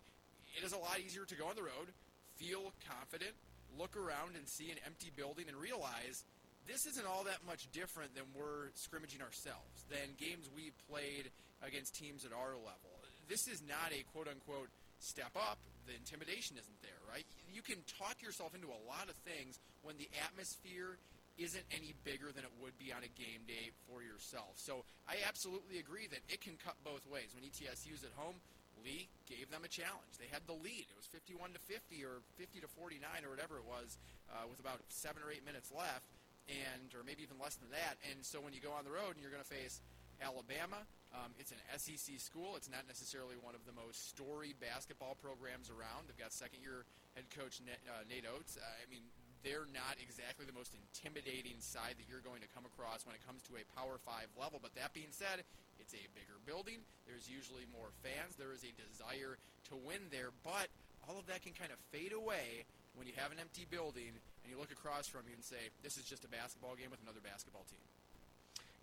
it 0.54 0.62
is 0.62 0.76
a 0.76 0.80
lot 0.80 1.00
easier 1.00 1.24
to 1.24 1.34
go 1.34 1.48
on 1.48 1.56
the 1.56 1.64
road, 1.64 1.88
feel 2.36 2.76
confident, 2.84 3.32
look 3.80 3.96
around 3.96 4.36
and 4.36 4.44
see 4.46 4.68
an 4.70 4.78
empty 4.84 5.08
building 5.08 5.48
and 5.48 5.56
realize 5.56 6.22
this 6.66 6.86
isn't 6.86 7.06
all 7.06 7.24
that 7.24 7.44
much 7.46 7.70
different 7.72 8.14
than 8.14 8.24
we're 8.34 8.72
scrimmaging 8.74 9.20
ourselves, 9.20 9.84
than 9.90 10.16
games 10.16 10.48
we 10.54 10.72
played 10.88 11.30
against 11.62 11.94
teams 11.94 12.24
at 12.24 12.32
our 12.32 12.56
level. 12.56 12.92
This 13.28 13.48
is 13.48 13.62
not 13.64 13.92
a 13.92 14.04
quote 14.12 14.28
unquote 14.28 14.68
step 15.00 15.32
up, 15.36 15.58
the 15.86 15.96
intimidation 15.96 16.56
isn't 16.56 16.80
there, 16.80 17.00
right? 17.08 17.24
You 17.52 17.60
can 17.60 17.80
talk 18.00 18.20
yourself 18.24 18.56
into 18.56 18.68
a 18.68 18.80
lot 18.88 19.08
of 19.08 19.16
things 19.24 19.60
when 19.84 19.96
the 20.00 20.08
atmosphere 20.24 20.96
isn't 21.36 21.66
any 21.74 21.92
bigger 22.06 22.30
than 22.30 22.46
it 22.46 22.54
would 22.62 22.78
be 22.78 22.94
on 22.94 23.02
a 23.02 23.10
game 23.18 23.42
day 23.44 23.74
for 23.90 24.00
yourself. 24.00 24.54
So 24.54 24.86
I 25.10 25.18
absolutely 25.26 25.82
agree 25.82 26.06
that 26.08 26.22
it 26.30 26.40
can 26.40 26.54
cut 26.62 26.78
both 26.86 27.02
ways. 27.10 27.34
When 27.34 27.42
ETSU's 27.42 28.06
at 28.06 28.14
home, 28.14 28.38
Lee 28.82 29.10
gave 29.26 29.50
them 29.50 29.66
a 29.66 29.70
challenge. 29.70 30.14
They 30.18 30.30
had 30.30 30.46
the 30.46 30.54
lead. 30.54 30.86
It 30.86 30.98
was 30.98 31.10
51 31.10 31.54
to 31.58 31.60
50 31.62 32.04
or 32.06 32.22
50 32.38 32.60
to 32.62 32.68
49 32.68 33.02
or 33.26 33.30
whatever 33.34 33.58
it 33.58 33.66
was, 33.66 33.98
uh, 34.30 34.46
with 34.46 34.60
about 34.62 34.82
seven 34.88 35.22
or 35.22 35.30
eight 35.30 35.42
minutes 35.42 35.70
left, 35.74 36.06
and 36.48 36.92
or 36.92 37.02
maybe 37.04 37.22
even 37.22 37.40
less 37.40 37.56
than 37.56 37.70
that. 37.70 37.96
And 38.10 38.24
so 38.24 38.40
when 38.40 38.52
you 38.52 38.60
go 38.60 38.72
on 38.72 38.84
the 38.84 38.92
road 38.92 39.16
and 39.16 39.20
you're 39.20 39.32
going 39.32 39.44
to 39.44 39.48
face 39.48 39.80
Alabama. 40.22 40.86
Um, 41.14 41.30
it's 41.38 41.54
an 41.54 41.62
SEC 41.78 42.18
school. 42.18 42.58
It's 42.58 42.70
not 42.70 42.86
necessarily 42.86 43.38
one 43.38 43.54
of 43.54 43.62
the 43.66 43.74
most 43.74 44.10
storied 44.10 44.58
basketball 44.58 45.14
programs 45.18 45.70
around. 45.70 46.10
They've 46.10 46.18
got 46.18 46.34
second-year 46.34 46.86
head 47.14 47.26
coach 47.30 47.62
Nate, 47.62 47.82
uh, 47.86 48.02
Nate 48.10 48.26
Oats. 48.26 48.58
Uh, 48.58 48.66
I 48.66 48.86
mean, 48.90 49.06
they're 49.46 49.70
not 49.70 50.00
exactly 50.02 50.48
the 50.48 50.56
most 50.56 50.74
intimidating 50.74 51.60
side 51.62 52.00
that 52.00 52.06
you're 52.10 52.24
going 52.24 52.42
to 52.42 52.50
come 52.50 52.66
across 52.66 53.06
when 53.06 53.14
it 53.14 53.22
comes 53.22 53.46
to 53.46 53.60
a 53.60 53.64
Power 53.78 54.00
Five 54.02 54.26
level. 54.34 54.58
But 54.58 54.74
that 54.74 54.90
being 54.90 55.12
said, 55.14 55.46
it's 55.78 55.94
a 55.94 56.02
bigger 56.16 56.40
building. 56.42 56.82
There's 57.06 57.30
usually 57.30 57.68
more 57.70 57.94
fans. 58.02 58.34
There 58.34 58.50
is 58.50 58.66
a 58.66 58.72
desire 58.74 59.38
to 59.70 59.74
win 59.78 60.10
there, 60.10 60.34
but 60.42 60.72
all 61.06 61.20
of 61.20 61.28
that 61.30 61.44
can 61.44 61.54
kind 61.54 61.70
of 61.70 61.78
fade 61.92 62.16
away 62.16 62.66
when 62.96 63.06
you 63.06 63.14
have 63.20 63.30
an 63.30 63.38
empty 63.38 63.68
building 63.68 64.16
and 64.44 64.52
you 64.52 64.58
look 64.58 64.70
across 64.70 65.08
from 65.08 65.22
you 65.26 65.34
and 65.34 65.42
say, 65.42 65.72
"This 65.82 65.96
is 65.96 66.04
just 66.04 66.24
a 66.24 66.28
basketball 66.28 66.76
game 66.76 66.90
with 66.90 67.02
another 67.02 67.20
basketball 67.24 67.64
team." 67.70 67.80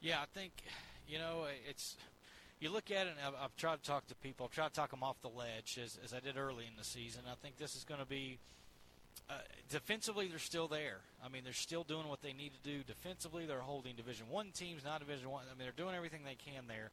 Yeah, 0.02 0.20
I 0.22 0.26
think 0.34 0.52
you 1.08 1.20
know 1.20 1.46
it's. 1.70 1.96
You 2.60 2.70
look 2.70 2.92
at 2.92 3.08
it, 3.08 3.16
and 3.18 3.20
I've, 3.26 3.46
I've 3.46 3.56
tried 3.56 3.82
to 3.82 3.90
talk 3.90 4.06
to 4.08 4.16
people. 4.16 4.46
I've 4.46 4.54
tried 4.54 4.68
to 4.68 4.74
talk 4.74 4.92
them 4.92 5.02
off 5.02 5.20
the 5.24 5.30
ledge 5.30 5.80
as, 5.84 5.98
as 6.04 6.14
I 6.14 6.20
did 6.20 6.38
early 6.38 6.66
in 6.68 6.74
the 6.78 6.84
season. 6.84 7.24
I 7.26 7.34
think 7.42 7.58
this 7.58 7.76
is 7.76 7.84
going 7.84 8.00
to 8.00 8.06
be 8.06 8.38
uh, 9.32 9.34
defensively. 9.68 10.28
They're 10.28 10.38
still 10.38 10.68
there. 10.68 10.98
I 11.26 11.30
mean, 11.30 11.44
they're 11.44 11.54
still 11.54 11.84
doing 11.84 12.08
what 12.08 12.22
they 12.22 12.34
need 12.34 12.52
to 12.54 12.70
do 12.70 12.84
defensively. 12.84 13.48
They're 13.48 13.60
holding 13.60 13.96
Division 13.96 14.28
One 14.30 14.52
teams, 14.54 14.84
not 14.84 15.00
Division 15.00 15.30
One. 15.30 15.44
I 15.52 15.58
mean, 15.58 15.66
they're 15.66 15.86
doing 15.86 15.96
everything 15.96 16.22
they 16.24 16.36
can 16.36 16.66
there. 16.68 16.92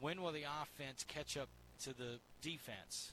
When 0.00 0.22
will 0.22 0.32
the 0.32 0.44
offense 0.62 1.04
catch 1.08 1.36
up 1.36 1.48
to 1.82 1.92
the 1.92 2.18
defense? 2.40 3.12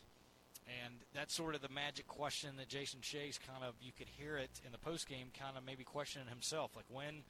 And 0.68 0.96
that's 1.14 1.34
sort 1.34 1.56
of 1.56 1.62
the 1.62 1.70
magic 1.70 2.08
question 2.08 2.52
that 2.58 2.70
Jason 2.70 3.02
Shay's 3.02 3.40
kind 3.40 3.64
of 3.64 3.74
you 3.82 3.92
could 3.98 4.08
hear 4.08 4.38
it 4.38 4.62
in 4.66 4.72
the 4.72 4.78
post 4.78 5.08
game, 5.10 5.28
kind 5.38 5.58
of 5.58 5.66
maybe 5.66 5.84
questioning 5.84 6.28
himself, 6.28 6.72
like 6.76 6.86
when 6.90 7.24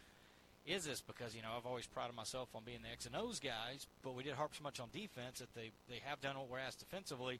is 0.65 0.85
this 0.85 1.01
because 1.01 1.35
you 1.35 1.41
know 1.41 1.49
I've 1.57 1.65
always 1.65 1.87
prided 1.87 2.15
myself 2.15 2.49
on 2.53 2.61
being 2.65 2.79
the 2.83 2.89
X 2.89 3.05
and 3.05 3.15
O's 3.15 3.39
guys, 3.39 3.87
but 4.03 4.15
we 4.15 4.23
did 4.23 4.33
harp 4.33 4.51
so 4.55 4.63
much 4.63 4.79
on 4.79 4.89
defense 4.93 5.39
that 5.39 5.53
they 5.55 5.71
they 5.89 5.99
have 6.05 6.21
done 6.21 6.37
what 6.37 6.49
we're 6.49 6.59
asked 6.59 6.79
defensively. 6.79 7.39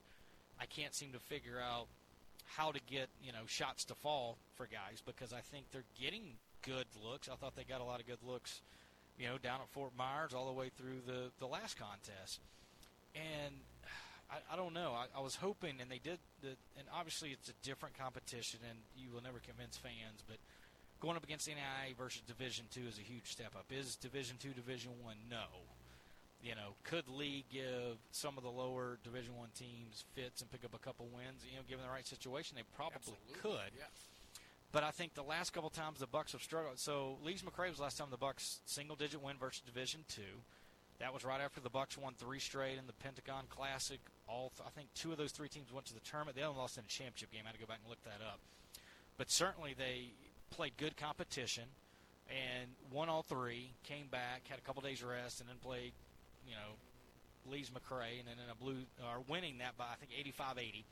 I 0.60 0.66
can't 0.66 0.94
seem 0.94 1.12
to 1.14 1.20
figure 1.20 1.60
out 1.60 1.88
how 2.56 2.72
to 2.72 2.80
get 2.90 3.10
you 3.24 3.32
know 3.32 3.46
shots 3.46 3.86
to 3.86 3.96
fall 3.96 4.38
for 4.56 4.66
guys 4.66 5.02
because 5.06 5.34
I 5.34 5.42
think 5.42 5.66
they're 5.72 5.84
getting 6.00 6.34
good 6.64 6.88
looks. 7.04 7.30
I 7.30 7.36
thought 7.36 7.56
they 7.56 7.64
got 7.64 7.82
a 7.82 7.86
lot 7.86 8.00
of 8.00 8.08
good 8.08 8.22
looks, 8.26 8.62
you 9.20 9.28
know, 9.28 9.38
down 9.38 9.62
at 9.62 9.70
Fort 9.70 9.92
Myers 9.98 10.34
all 10.34 10.48
the 10.48 10.60
way 10.60 10.72
through 10.76 11.02
the 11.06 11.32
the 11.40 11.48
last 11.48 11.78
contest, 11.78 12.40
and. 13.16 13.56
I, 14.32 14.54
I 14.54 14.56
don't 14.56 14.74
know. 14.74 14.94
I, 14.96 15.06
I 15.18 15.22
was 15.22 15.36
hoping, 15.36 15.76
and 15.82 15.92
they 15.92 16.00
did. 16.00 16.20
The, 16.42 16.56
and 16.78 16.88
obviously, 16.94 17.30
it's 17.30 17.50
a 17.50 17.58
different 17.64 17.98
competition, 17.98 18.60
and 18.68 18.80
you 18.96 19.12
will 19.12 19.22
never 19.22 19.40
convince 19.40 19.78
fans. 19.78 20.24
But 20.26 20.38
going 21.02 21.18
up 21.18 21.24
against 21.24 21.48
NAIA 21.48 21.96
versus 21.98 22.22
Division 22.26 22.66
Two 22.72 22.88
is 22.88 22.98
a 22.98 23.02
huge 23.02 23.32
step 23.32 23.54
up. 23.56 23.66
Is 23.70 23.96
Division 23.96 24.38
Two 24.40 24.52
Division 24.52 24.92
One? 25.04 25.16
No. 25.30 25.68
You 26.42 26.56
know, 26.56 26.74
could 26.84 27.08
Lee 27.08 27.46
give 27.52 28.02
some 28.12 28.36
of 28.36 28.44
the 28.44 28.50
lower 28.50 28.98
Division 29.04 29.38
One 29.38 29.50
teams 29.54 30.06
fits 30.16 30.42
and 30.42 30.50
pick 30.50 30.66
up 30.66 30.74
a 30.74 30.80
couple 30.80 31.08
wins? 31.14 31.46
You 31.48 31.58
know, 31.58 31.64
given 31.70 31.86
the 31.86 31.92
right 31.92 32.08
situation, 32.08 32.56
they 32.56 32.64
probably 32.76 32.96
Absolutely, 32.96 33.34
could. 33.42 33.72
Yes. 33.78 34.10
But 34.72 34.84
I 34.84 34.92
think 34.92 35.14
the 35.14 35.24
last 35.24 35.52
couple 35.52 35.70
times 35.70 36.00
the 36.00 36.08
Bucks 36.08 36.32
have 36.32 36.42
struggled. 36.42 36.80
So 36.80 37.18
Lees 37.24 37.44
McRae 37.44 37.68
was 37.68 37.78
the 37.78 37.84
last 37.84 37.98
time 37.98 38.08
the 38.10 38.18
Bucks 38.18 38.62
single 38.66 38.96
digit 38.96 39.22
win 39.22 39.36
versus 39.38 39.62
Division 39.62 40.06
Two. 40.08 40.42
That 41.00 41.14
was 41.14 41.26
right 41.26 41.42
after 41.42 41.60
the 41.60 41.70
Bucks 41.70 41.98
won 41.98 42.14
three 42.18 42.40
straight 42.40 42.78
in 42.78 42.88
the 42.88 42.94
Pentagon 42.94 43.46
Classic. 43.50 44.00
All 44.32 44.52
th- 44.56 44.66
I 44.66 44.72
think 44.72 44.88
two 44.96 45.12
of 45.12 45.18
those 45.18 45.32
three 45.32 45.50
teams 45.50 45.74
went 45.74 45.86
to 45.88 45.94
the 45.94 46.00
tournament. 46.00 46.38
They 46.38 46.44
only 46.44 46.60
lost 46.60 46.78
in 46.78 46.86
a 46.86 46.88
championship 46.88 47.32
game. 47.32 47.42
I 47.44 47.48
had 47.48 47.56
to 47.56 47.60
go 47.60 47.68
back 47.68 47.80
and 47.84 47.90
look 47.90 48.02
that 48.04 48.24
up. 48.24 48.40
But 49.18 49.30
certainly 49.30 49.76
they 49.78 50.12
played 50.50 50.78
good 50.78 50.96
competition 50.96 51.66
and 52.30 52.70
won 52.92 53.10
all 53.10 53.24
three. 53.24 53.72
Came 53.84 54.08
back, 54.08 54.48
had 54.48 54.58
a 54.58 54.62
couple 54.62 54.82
days 54.82 55.04
rest, 55.04 55.42
and 55.42 55.50
then 55.50 55.58
played, 55.62 55.92
you 56.48 56.56
know, 56.56 57.52
Lees 57.52 57.70
McRae, 57.70 58.20
and 58.20 58.28
then 58.28 58.38
in 58.44 58.50
a 58.50 58.56
blue, 58.56 58.86
are 59.04 59.20
winning 59.28 59.58
that 59.58 59.78
by 59.78 59.86
I 59.92 59.96
think 59.96 60.12
85-80. 60.38 60.84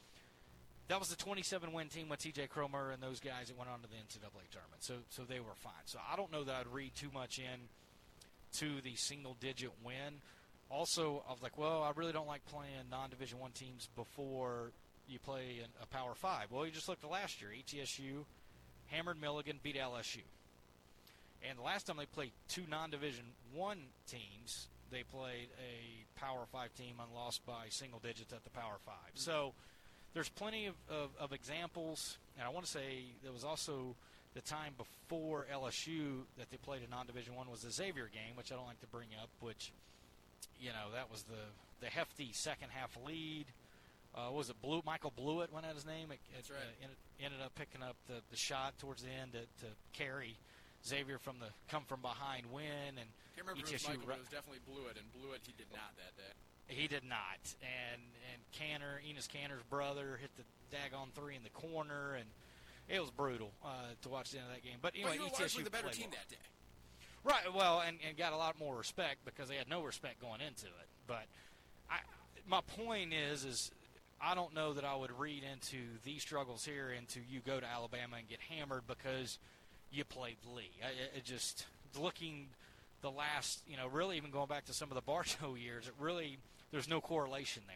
That 0.89 0.99
was 0.99 1.09
the 1.09 1.15
27 1.15 1.71
win 1.71 1.87
team 1.87 2.09
with 2.09 2.19
T.J. 2.19 2.47
Cromer 2.47 2.89
and 2.91 3.01
those 3.01 3.19
guys 3.19 3.47
that 3.47 3.57
went 3.57 3.69
on 3.69 3.79
to 3.81 3.87
the 3.87 3.95
NCAA 3.95 4.49
tournament. 4.51 4.81
So 4.81 4.95
so 5.09 5.21
they 5.23 5.39
were 5.39 5.53
fine. 5.55 5.85
So 5.85 5.99
I 6.11 6.15
don't 6.15 6.31
know 6.31 6.43
that 6.43 6.55
I'd 6.55 6.73
read 6.73 6.95
too 6.95 7.09
much 7.13 7.37
in 7.37 7.69
to 8.57 8.81
the 8.81 8.95
single 8.95 9.37
digit 9.39 9.71
win. 9.83 10.21
Also, 10.69 11.23
I 11.27 11.31
was 11.31 11.41
like, 11.41 11.57
well, 11.57 11.81
I 11.81 11.91
really 11.95 12.11
don't 12.11 12.27
like 12.27 12.45
playing 12.45 12.89
non 12.91 13.09
Division 13.09 13.39
One 13.39 13.51
teams 13.51 13.89
before 13.95 14.71
you 15.07 15.19
play 15.19 15.61
a 15.81 15.85
Power 15.87 16.13
Five. 16.13 16.51
Well, 16.51 16.65
you 16.65 16.71
just 16.71 16.87
looked 16.87 17.03
at 17.03 17.09
last 17.09 17.41
year. 17.41 17.49
ETSU 17.51 18.25
hammered 18.87 19.19
Milligan, 19.19 19.59
beat 19.63 19.75
LSU. 19.75 20.21
And 21.47 21.57
the 21.57 21.63
last 21.63 21.87
time 21.87 21.97
they 21.97 22.05
played 22.05 22.31
two 22.47 22.63
non-division 22.69 23.25
one 23.53 23.79
teams, 24.07 24.67
they 24.91 25.03
played 25.03 25.49
a 25.57 26.19
Power 26.19 26.45
Five 26.51 26.73
team 26.75 26.95
and 27.01 27.13
lost 27.15 27.45
by 27.45 27.67
single 27.69 27.99
digits 27.99 28.33
at 28.33 28.43
the 28.43 28.49
Power 28.49 28.77
5 28.85 28.93
So 29.15 29.53
there's 30.13 30.29
plenty 30.29 30.67
of, 30.67 30.75
of, 30.89 31.09
of 31.19 31.31
examples, 31.33 32.17
and 32.37 32.45
I 32.45 32.49
want 32.49 32.65
to 32.65 32.71
say 32.71 33.05
there 33.23 33.31
was 33.31 33.43
also 33.43 33.95
the 34.33 34.41
time 34.41 34.73
before 34.77 35.47
LSU 35.51 36.23
that 36.37 36.51
they 36.51 36.57
played 36.57 36.81
a 36.85 36.89
non-division 36.89 37.35
one 37.35 37.49
was 37.49 37.61
the 37.61 37.71
Xavier 37.71 38.09
game, 38.13 38.35
which 38.35 38.51
I 38.51 38.55
don't 38.55 38.67
like 38.67 38.81
to 38.81 38.87
bring 38.87 39.09
up, 39.21 39.29
which 39.39 39.71
you 40.59 40.69
know 40.69 40.91
that 40.93 41.11
was 41.11 41.23
the 41.23 41.39
the 41.81 41.87
hefty 41.87 42.31
second 42.33 42.69
half 42.71 42.97
lead. 43.05 43.45
Uh, 44.15 44.31
was 44.31 44.49
it 44.49 44.59
Blue? 44.61 44.81
Michael 44.85 45.13
Bluiett 45.15 45.51
went 45.51 45.65
out 45.65 45.75
his 45.75 45.85
name. 45.85 46.11
It, 46.11 46.19
That's 46.33 46.49
it, 46.49 46.53
right. 46.53 46.65
Uh, 46.65 46.83
ended, 46.83 46.97
ended 47.21 47.41
up 47.45 47.53
picking 47.53 47.83
up 47.83 47.95
the, 48.07 48.25
the 48.31 48.37
shot 48.37 48.73
towards 48.79 49.03
the 49.03 49.09
end 49.09 49.33
to, 49.33 49.45
to 49.63 49.69
carry 49.93 50.35
Xavier 50.85 51.19
from 51.19 51.37
the 51.39 51.53
come 51.69 51.83
from 51.85 52.01
behind 52.01 52.49
win, 52.51 52.97
and 52.97 53.05
I 53.05 53.29
Can't 53.37 53.47
remember 53.47 53.61
it 53.61 53.71
was 53.71 53.87
Michael, 53.87 54.03
but 54.07 54.17
it 54.17 54.25
was 54.25 54.33
definitely 54.33 54.63
Bluiett, 54.65 54.97
and 54.97 55.05
Bluiett 55.13 55.45
he 55.45 55.53
did 55.57 55.69
not 55.71 55.93
that 56.01 56.17
day. 56.17 56.33
he 56.67 56.87
did 56.87 57.03
not. 57.05 57.43
And 57.61 58.01
and 58.33 58.39
Kanter, 58.55 58.97
Enes 59.05 59.27
Kanter's 59.29 59.63
brother, 59.69 60.17
hit 60.19 60.31
the 60.35 60.43
daggone 60.73 61.13
three 61.13 61.35
in 61.35 61.43
the 61.43 61.53
corner, 61.53 62.15
and 62.17 62.25
it 62.89 62.99
was 62.99 63.11
brutal 63.11 63.51
uh, 63.63 63.93
to 64.01 64.09
watch 64.09 64.31
the 64.31 64.39
end 64.39 64.47
of 64.49 64.53
that 64.55 64.63
game. 64.63 64.79
But 64.81 64.93
But 64.93 64.99
anyway, 64.99 65.15
you 65.21 65.29
were 65.29 65.37
largely 65.37 65.63
the 65.63 65.69
better 65.69 65.89
team 65.89 66.09
well. 66.09 66.17
that 66.17 66.29
day. 66.33 66.41
Right. 67.23 67.53
Well, 67.53 67.81
and, 67.85 67.97
and 68.07 68.17
got 68.17 68.33
a 68.33 68.37
lot 68.37 68.57
more 68.59 68.75
respect 68.77 69.25
because 69.25 69.49
they 69.49 69.55
had 69.55 69.69
no 69.69 69.83
respect 69.83 70.21
going 70.21 70.41
into 70.41 70.67
it. 70.67 70.87
But 71.07 71.25
I, 71.89 71.97
my 72.47 72.61
point 72.61 73.13
is, 73.13 73.43
is 73.43 73.71
I 74.21 74.35
don't 74.35 74.53
know 74.53 74.73
that 74.73 74.85
I 74.85 74.95
would 74.95 75.17
read 75.19 75.43
into 75.43 75.77
these 76.03 76.21
struggles 76.21 76.63
here 76.65 76.91
into 76.91 77.19
you 77.29 77.41
go 77.45 77.59
to 77.59 77.65
Alabama 77.65 78.17
and 78.17 78.27
get 78.27 78.39
hammered 78.49 78.83
because 78.87 79.37
you 79.91 80.03
played 80.05 80.37
Lee. 80.55 80.71
I, 80.83 81.17
it- 81.17 81.25
just 81.25 81.65
looking 81.99 82.47
the 83.01 83.11
last, 83.11 83.61
you 83.67 83.77
know, 83.77 83.87
really 83.87 84.17
even 84.17 84.29
going 84.31 84.47
back 84.47 84.65
to 84.65 84.73
some 84.73 84.89
of 84.89 84.95
the 84.95 85.01
Bartow 85.01 85.55
years, 85.61 85.87
it 85.87 85.93
really 85.99 86.37
there's 86.71 86.87
no 86.89 87.01
correlation 87.01 87.63
there. 87.67 87.75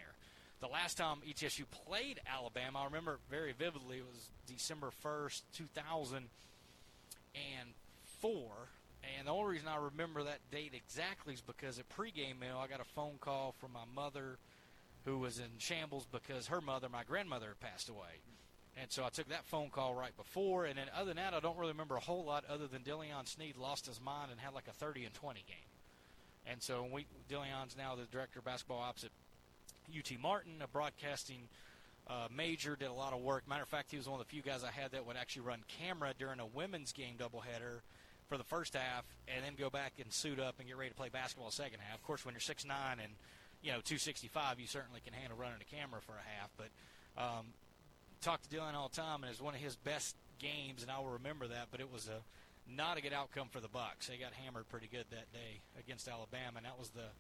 The 0.62 0.68
last 0.72 0.98
time 0.98 1.18
ETSU 1.28 1.64
played 1.86 2.22
Alabama, 2.32 2.80
I 2.82 2.86
remember 2.86 3.20
very 3.30 3.52
vividly. 3.52 3.98
It 3.98 4.06
was 4.06 4.30
December 4.48 4.92
first, 5.02 5.44
two 5.54 5.66
thousand 5.74 6.26
and 9.18 9.28
the 9.28 9.32
only 9.32 9.52
reason 9.52 9.68
I 9.68 9.78
remember 9.78 10.24
that 10.24 10.40
date 10.52 10.74
exactly 10.74 11.34
is 11.34 11.42
because 11.42 11.80
at 11.80 11.90
pregame 11.90 12.40
meal, 12.40 12.60
I 12.62 12.68
got 12.68 12.80
a 12.80 12.96
phone 12.96 13.16
call 13.20 13.54
from 13.60 13.74
my 13.74 13.86
mother, 13.96 14.38
who 15.06 15.18
was 15.20 15.40
in 15.40 15.58
shambles 15.58 16.08
because 16.12 16.48
her 16.48 16.62
mother, 16.62 16.88
my 16.90 17.04
grandmother, 17.04 17.48
had 17.48 17.60
passed 17.60 17.90
away. 17.90 18.22
And 18.82 18.92
so 18.92 19.04
I 19.04 19.10
took 19.10 19.30
that 19.30 19.46
phone 19.46 19.70
call 19.70 19.94
right 19.94 20.16
before. 20.18 20.66
And 20.66 20.78
then 20.78 20.88
other 20.96 21.08
than 21.08 21.18
that, 21.18 21.34
I 21.34 21.40
don't 21.40 21.58
really 21.58 21.74
remember 21.74 21.96
a 21.96 22.00
whole 22.00 22.24
lot 22.24 22.44
other 22.50 22.68
than 22.68 22.82
Dillion 22.82 23.28
Sneed 23.28 23.58
lost 23.58 23.86
his 23.86 24.02
mind 24.02 24.32
and 24.32 24.40
had 24.40 24.54
like 24.54 24.68
a 24.68 24.74
30 24.74 25.06
and 25.06 25.14
20 25.14 25.44
game. 25.48 25.58
And 26.48 26.62
so 26.62 26.88
we 26.92 27.06
Dillion's 27.30 27.78
now 27.78 27.96
the 27.96 28.06
director 28.12 28.40
of 28.40 28.46
basketball 28.46 28.80
ops 28.80 29.04
at 29.04 29.12
UT 29.96 30.20
Martin, 30.20 30.54
a 30.62 30.68
broadcasting 30.68 31.48
uh, 32.08 32.28
Major 32.36 32.76
did 32.76 32.90
a 32.90 32.94
lot 32.94 33.14
of 33.14 33.22
work. 33.22 33.48
Matter 33.48 33.64
of 33.64 33.70
fact, 33.70 33.92
he 33.92 33.98
was 33.98 34.10
one 34.10 34.20
of 34.20 34.26
the 34.26 34.30
few 34.30 34.42
guys 34.42 34.64
I 34.64 34.72
had 34.72 34.92
that 34.92 35.06
would 35.06 35.16
actually 35.16 35.44
run 35.44 35.64
camera 35.80 36.14
during 36.18 36.40
a 36.40 36.46
women's 36.46 36.92
game 36.92 37.16
doubleheader 37.18 37.82
for 38.34 38.38
the 38.40 38.44
first 38.44 38.74
half, 38.74 39.06
and 39.28 39.46
then 39.46 39.54
go 39.54 39.70
back 39.70 39.94
and 40.02 40.12
suit 40.12 40.40
up 40.40 40.56
and 40.58 40.68
get 40.68 40.76
ready 40.76 40.90
to 40.90 40.96
play 40.96 41.10
basketball 41.10 41.52
second 41.52 41.78
half. 41.86 42.00
Of 42.00 42.04
course, 42.04 42.26
when 42.26 42.34
you're 42.34 42.42
six 42.42 42.66
nine 42.66 42.98
and 42.98 43.14
you 43.62 43.70
know 43.70 43.78
265, 43.86 44.60
you 44.60 44.66
certainly 44.66 45.02
can 45.06 45.14
handle 45.14 45.38
running 45.38 45.62
a 45.62 45.76
camera 45.76 46.02
for 46.02 46.14
a 46.14 46.26
half. 46.40 46.50
But 46.58 46.74
um, 47.16 47.54
talk 48.22 48.42
to 48.42 48.50
Dylan 48.50 48.74
all 48.74 48.90
the 48.90 48.96
time, 48.96 49.22
and 49.22 49.26
it 49.26 49.38
was 49.38 49.42
one 49.42 49.54
of 49.54 49.62
his 49.62 49.76
best 49.76 50.16
games, 50.40 50.82
and 50.82 50.90
I 50.90 50.98
will 50.98 51.14
remember 51.22 51.48
that. 51.48 51.68
But 51.70 51.80
it 51.80 51.94
was 51.94 52.10
a 52.10 52.26
not 52.66 52.98
a 52.98 53.02
good 53.02 53.14
outcome 53.14 53.50
for 53.52 53.60
the 53.60 53.68
Bucks. 53.68 54.08
They 54.08 54.18
got 54.18 54.34
hammered 54.34 54.68
pretty 54.68 54.90
good 54.92 55.06
that 55.12 55.32
day 55.32 55.62
against 55.78 56.08
Alabama, 56.08 56.58
and 56.58 56.66
that 56.66 56.80
was 56.80 56.90
the 56.90 57.14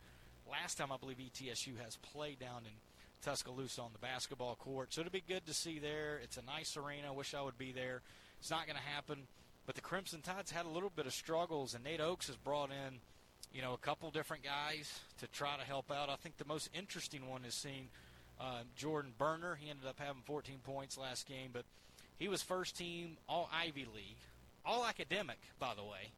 last 0.49 0.79
time 0.79 0.91
I 0.91 0.97
believe 0.97 1.17
ETSU 1.17 1.77
has 1.85 1.95
played 1.97 2.39
down 2.39 2.65
in 2.65 2.73
Tuscaloosa 3.21 3.83
on 3.83 3.91
the 3.93 3.99
basketball 3.99 4.55
court. 4.55 4.95
So 4.95 5.01
it'll 5.01 5.13
be 5.13 5.21
good 5.21 5.45
to 5.45 5.53
see 5.53 5.77
there. 5.77 6.19
It's 6.23 6.37
a 6.37 6.41
nice 6.41 6.75
arena. 6.75 7.13
Wish 7.13 7.35
I 7.35 7.43
would 7.43 7.59
be 7.59 7.71
there. 7.71 8.01
It's 8.39 8.49
not 8.49 8.65
going 8.65 8.77
to 8.77 8.89
happen. 8.95 9.27
But 9.65 9.75
the 9.75 9.81
Crimson 9.81 10.21
Tides 10.21 10.51
had 10.51 10.65
a 10.65 10.69
little 10.69 10.91
bit 10.93 11.05
of 11.05 11.13
struggles, 11.13 11.73
and 11.73 11.83
Nate 11.83 12.01
Oats 12.01 12.27
has 12.27 12.35
brought 12.35 12.69
in, 12.69 12.99
you 13.53 13.61
know, 13.61 13.73
a 13.73 13.77
couple 13.77 14.09
different 14.11 14.43
guys 14.43 14.99
to 15.19 15.27
try 15.27 15.55
to 15.57 15.63
help 15.63 15.91
out. 15.91 16.09
I 16.09 16.15
think 16.15 16.37
the 16.37 16.45
most 16.45 16.69
interesting 16.73 17.29
one 17.29 17.45
is 17.45 17.53
seeing 17.53 17.87
uh, 18.41 18.63
Jordan 18.75 19.13
Bruner. 19.17 19.55
He 19.55 19.69
ended 19.69 19.87
up 19.87 19.99
having 19.99 20.21
14 20.25 20.57
points 20.63 20.97
last 20.97 21.27
game, 21.27 21.51
but 21.53 21.63
he 22.17 22.27
was 22.27 22.41
first 22.41 22.77
team 22.77 23.17
All 23.29 23.49
Ivy 23.53 23.85
League, 23.95 24.17
all 24.65 24.85
academic, 24.85 25.39
by 25.59 25.73
the 25.75 25.83
way, 25.83 26.11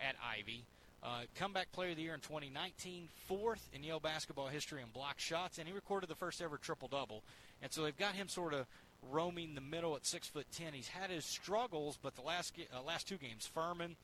at 0.00 0.14
Ivy. 0.24 0.64
Uh, 1.04 1.22
comeback 1.34 1.72
player 1.72 1.90
of 1.90 1.96
the 1.96 2.02
year 2.02 2.14
in 2.14 2.20
2019, 2.20 3.08
fourth 3.26 3.68
in 3.72 3.82
Yale 3.82 3.98
basketball 3.98 4.46
history 4.46 4.80
in 4.80 4.88
block 4.94 5.18
shots, 5.18 5.58
and 5.58 5.66
he 5.66 5.74
recorded 5.74 6.08
the 6.08 6.14
first 6.14 6.40
ever 6.40 6.56
triple 6.56 6.86
double. 6.86 7.24
And 7.60 7.72
so 7.72 7.82
they've 7.82 7.96
got 7.96 8.14
him 8.14 8.28
sort 8.28 8.54
of 8.54 8.66
roaming 9.10 9.54
the 9.54 9.60
middle 9.60 9.96
at 9.96 10.06
six 10.06 10.28
foot 10.28 10.46
ten. 10.52 10.72
He's 10.72 10.88
had 10.88 11.10
his 11.10 11.24
struggles, 11.24 11.98
but 12.00 12.14
the 12.14 12.22
last 12.22 12.54
uh, 12.58 12.82
last 12.82 13.08
two 13.08 13.16
games, 13.16 13.46
Furman, 13.46 13.96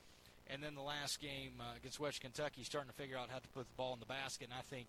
and 0.47 0.61
then 0.61 0.75
the 0.75 0.81
last 0.81 1.21
game 1.21 1.53
uh, 1.59 1.75
against 1.77 1.99
West 1.99 2.21
Kentucky, 2.21 2.63
starting 2.63 2.89
to 2.89 2.95
figure 2.95 3.17
out 3.17 3.29
how 3.29 3.39
to 3.39 3.47
put 3.49 3.65
the 3.65 3.75
ball 3.77 3.93
in 3.93 3.99
the 3.99 4.05
basket. 4.05 4.49
And 4.51 4.53
I 4.57 4.63
think 4.63 4.87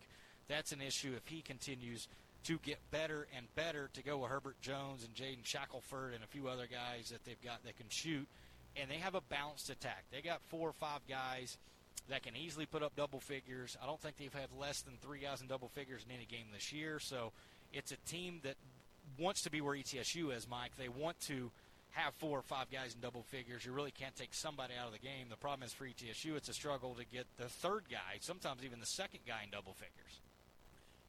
that's 0.48 0.72
an 0.72 0.80
issue 0.80 1.12
if 1.16 1.26
he 1.26 1.42
continues 1.42 2.08
to 2.44 2.58
get 2.58 2.78
better 2.90 3.26
and 3.36 3.46
better 3.54 3.90
to 3.92 4.02
go 4.02 4.18
with 4.18 4.30
Herbert 4.30 4.60
Jones 4.62 5.04
and 5.04 5.14
Jaden 5.14 5.44
Shackelford 5.44 6.14
and 6.14 6.24
a 6.24 6.26
few 6.26 6.48
other 6.48 6.66
guys 6.66 7.10
that 7.10 7.24
they've 7.24 7.42
got 7.44 7.62
that 7.64 7.76
can 7.76 7.88
shoot. 7.90 8.26
And 8.76 8.90
they 8.90 8.96
have 8.96 9.14
a 9.14 9.20
balanced 9.20 9.68
attack. 9.68 10.04
They 10.10 10.22
got 10.22 10.40
four 10.48 10.68
or 10.68 10.72
five 10.72 11.00
guys 11.08 11.58
that 12.08 12.22
can 12.22 12.34
easily 12.36 12.66
put 12.66 12.82
up 12.82 12.96
double 12.96 13.20
figures. 13.20 13.76
I 13.82 13.86
don't 13.86 14.00
think 14.00 14.16
they've 14.16 14.32
had 14.32 14.48
less 14.58 14.80
than 14.80 14.94
three 15.02 15.18
guys 15.18 15.42
in 15.42 15.48
double 15.48 15.68
figures 15.68 16.04
in 16.08 16.14
any 16.14 16.24
game 16.24 16.46
this 16.52 16.72
year. 16.72 16.98
So 16.98 17.32
it's 17.72 17.92
a 17.92 17.96
team 18.08 18.40
that 18.42 18.56
wants 19.20 19.42
to 19.42 19.50
be 19.50 19.60
where 19.60 19.76
ETSU 19.76 20.34
is, 20.34 20.48
Mike. 20.48 20.72
They 20.78 20.88
want 20.88 21.20
to 21.28 21.52
have 21.92 22.14
four 22.14 22.38
or 22.38 22.42
five 22.42 22.70
guys 22.72 22.94
in 22.94 23.00
double 23.00 23.22
figures. 23.22 23.66
You 23.66 23.72
really 23.72 23.92
can't 23.92 24.16
take 24.16 24.32
somebody 24.32 24.74
out 24.80 24.88
of 24.88 24.96
the 24.96 25.02
game. 25.02 25.28
The 25.28 25.36
problem 25.36 25.66
is 25.66 25.72
for 25.72 25.84
ETSU, 25.84 26.36
it's 26.36 26.48
a 26.48 26.56
struggle 26.56 26.96
to 26.96 27.04
get 27.04 27.26
the 27.36 27.50
third 27.50 27.84
guy, 27.90 28.18
sometimes 28.20 28.64
even 28.64 28.80
the 28.80 28.88
second 28.88 29.20
guy 29.28 29.44
in 29.44 29.50
double 29.50 29.74
figures. 29.74 30.24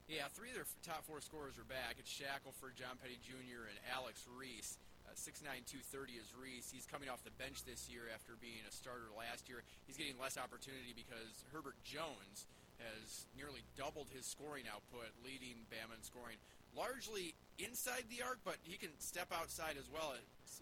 Yeah, 0.10 0.28
three 0.28 0.52
of 0.52 0.60
their 0.60 0.68
top 0.84 1.08
four 1.08 1.24
scorers 1.24 1.56
are 1.56 1.70
back. 1.72 1.96
It's 1.96 2.12
Shackelford, 2.12 2.76
John 2.76 3.00
Petty 3.00 3.16
Jr., 3.24 3.72
and 3.72 3.80
Alex 3.96 4.28
Reese. 4.28 4.76
Uh, 5.08 5.16
6'9", 5.16 5.64
230 5.66 6.20
is 6.20 6.30
Reese. 6.36 6.68
He's 6.68 6.84
coming 6.84 7.08
off 7.08 7.24
the 7.24 7.34
bench 7.40 7.64
this 7.64 7.88
year 7.88 8.12
after 8.12 8.36
being 8.44 8.60
a 8.68 8.74
starter 8.76 9.08
last 9.16 9.48
year. 9.48 9.64
He's 9.88 9.96
getting 9.96 10.20
less 10.20 10.36
opportunity 10.36 10.92
because 10.92 11.48
Herbert 11.56 11.80
Jones 11.88 12.44
has 12.84 13.26
nearly 13.38 13.64
doubled 13.78 14.12
his 14.12 14.28
scoring 14.28 14.66
output, 14.68 15.14
leading 15.24 15.64
Bama 15.72 15.96
in 15.96 16.04
scoring 16.04 16.42
largely 16.76 17.34
inside 17.60 18.06
the 18.10 18.24
arc, 18.24 18.40
but 18.44 18.58
he 18.64 18.78
can 18.78 18.90
step 19.00 19.32
outside 19.32 19.76
as 19.78 19.86
well. 19.92 20.14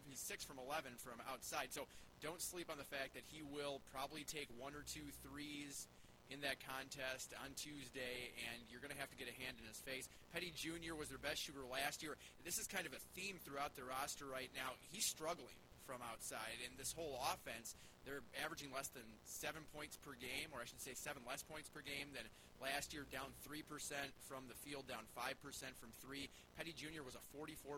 He's 0.07 0.19
6 0.19 0.43
from 0.43 0.57
11 0.59 0.97
from 0.97 1.21
outside. 1.31 1.69
So 1.71 1.87
don't 2.21 2.41
sleep 2.41 2.67
on 2.69 2.77
the 2.77 2.87
fact 2.87 3.13
that 3.13 3.23
he 3.31 3.41
will 3.41 3.81
probably 3.93 4.23
take 4.23 4.47
one 4.57 4.73
or 4.73 4.83
two 4.83 5.07
threes 5.23 5.87
in 6.29 6.41
that 6.45 6.61
contest 6.61 7.33
on 7.41 7.49
Tuesday, 7.57 8.29
and 8.45 8.61
you're 8.69 8.81
going 8.81 8.93
to 8.93 9.01
have 9.01 9.09
to 9.09 9.17
get 9.17 9.25
a 9.25 9.37
hand 9.41 9.57
in 9.57 9.65
his 9.65 9.81
face. 9.81 10.05
Petty 10.29 10.53
Jr. 10.53 10.93
was 10.93 11.09
their 11.09 11.17
best 11.17 11.41
shooter 11.41 11.65
last 11.65 12.05
year. 12.05 12.21
This 12.45 12.61
is 12.61 12.69
kind 12.69 12.85
of 12.85 12.93
a 12.93 13.01
theme 13.17 13.41
throughout 13.41 13.73
the 13.73 13.81
roster 13.81 14.29
right 14.29 14.53
now. 14.53 14.77
He's 14.93 15.09
struggling 15.09 15.57
from 15.89 16.05
outside, 16.05 16.61
and 16.61 16.77
this 16.77 16.93
whole 16.93 17.17
offense, 17.33 17.73
they're 18.09 18.25
averaging 18.41 18.73
less 18.73 18.89
than 18.89 19.05
seven 19.21 19.61
points 19.69 19.93
per 20.01 20.17
game, 20.17 20.49
or 20.49 20.57
I 20.57 20.65
should 20.65 20.81
say 20.81 20.97
seven 20.97 21.21
less 21.29 21.45
points 21.45 21.69
per 21.69 21.85
game 21.85 22.09
than 22.09 22.25
last 22.57 22.89
year, 22.89 23.05
down 23.13 23.29
3% 23.45 23.61
from 24.25 24.49
the 24.49 24.57
field, 24.65 24.89
down 24.89 25.05
5% 25.13 25.37
from 25.77 25.93
three. 26.01 26.25
Petty 26.57 26.73
Jr. 26.73 27.05
was 27.05 27.13
a 27.13 27.21
44% 27.37 27.77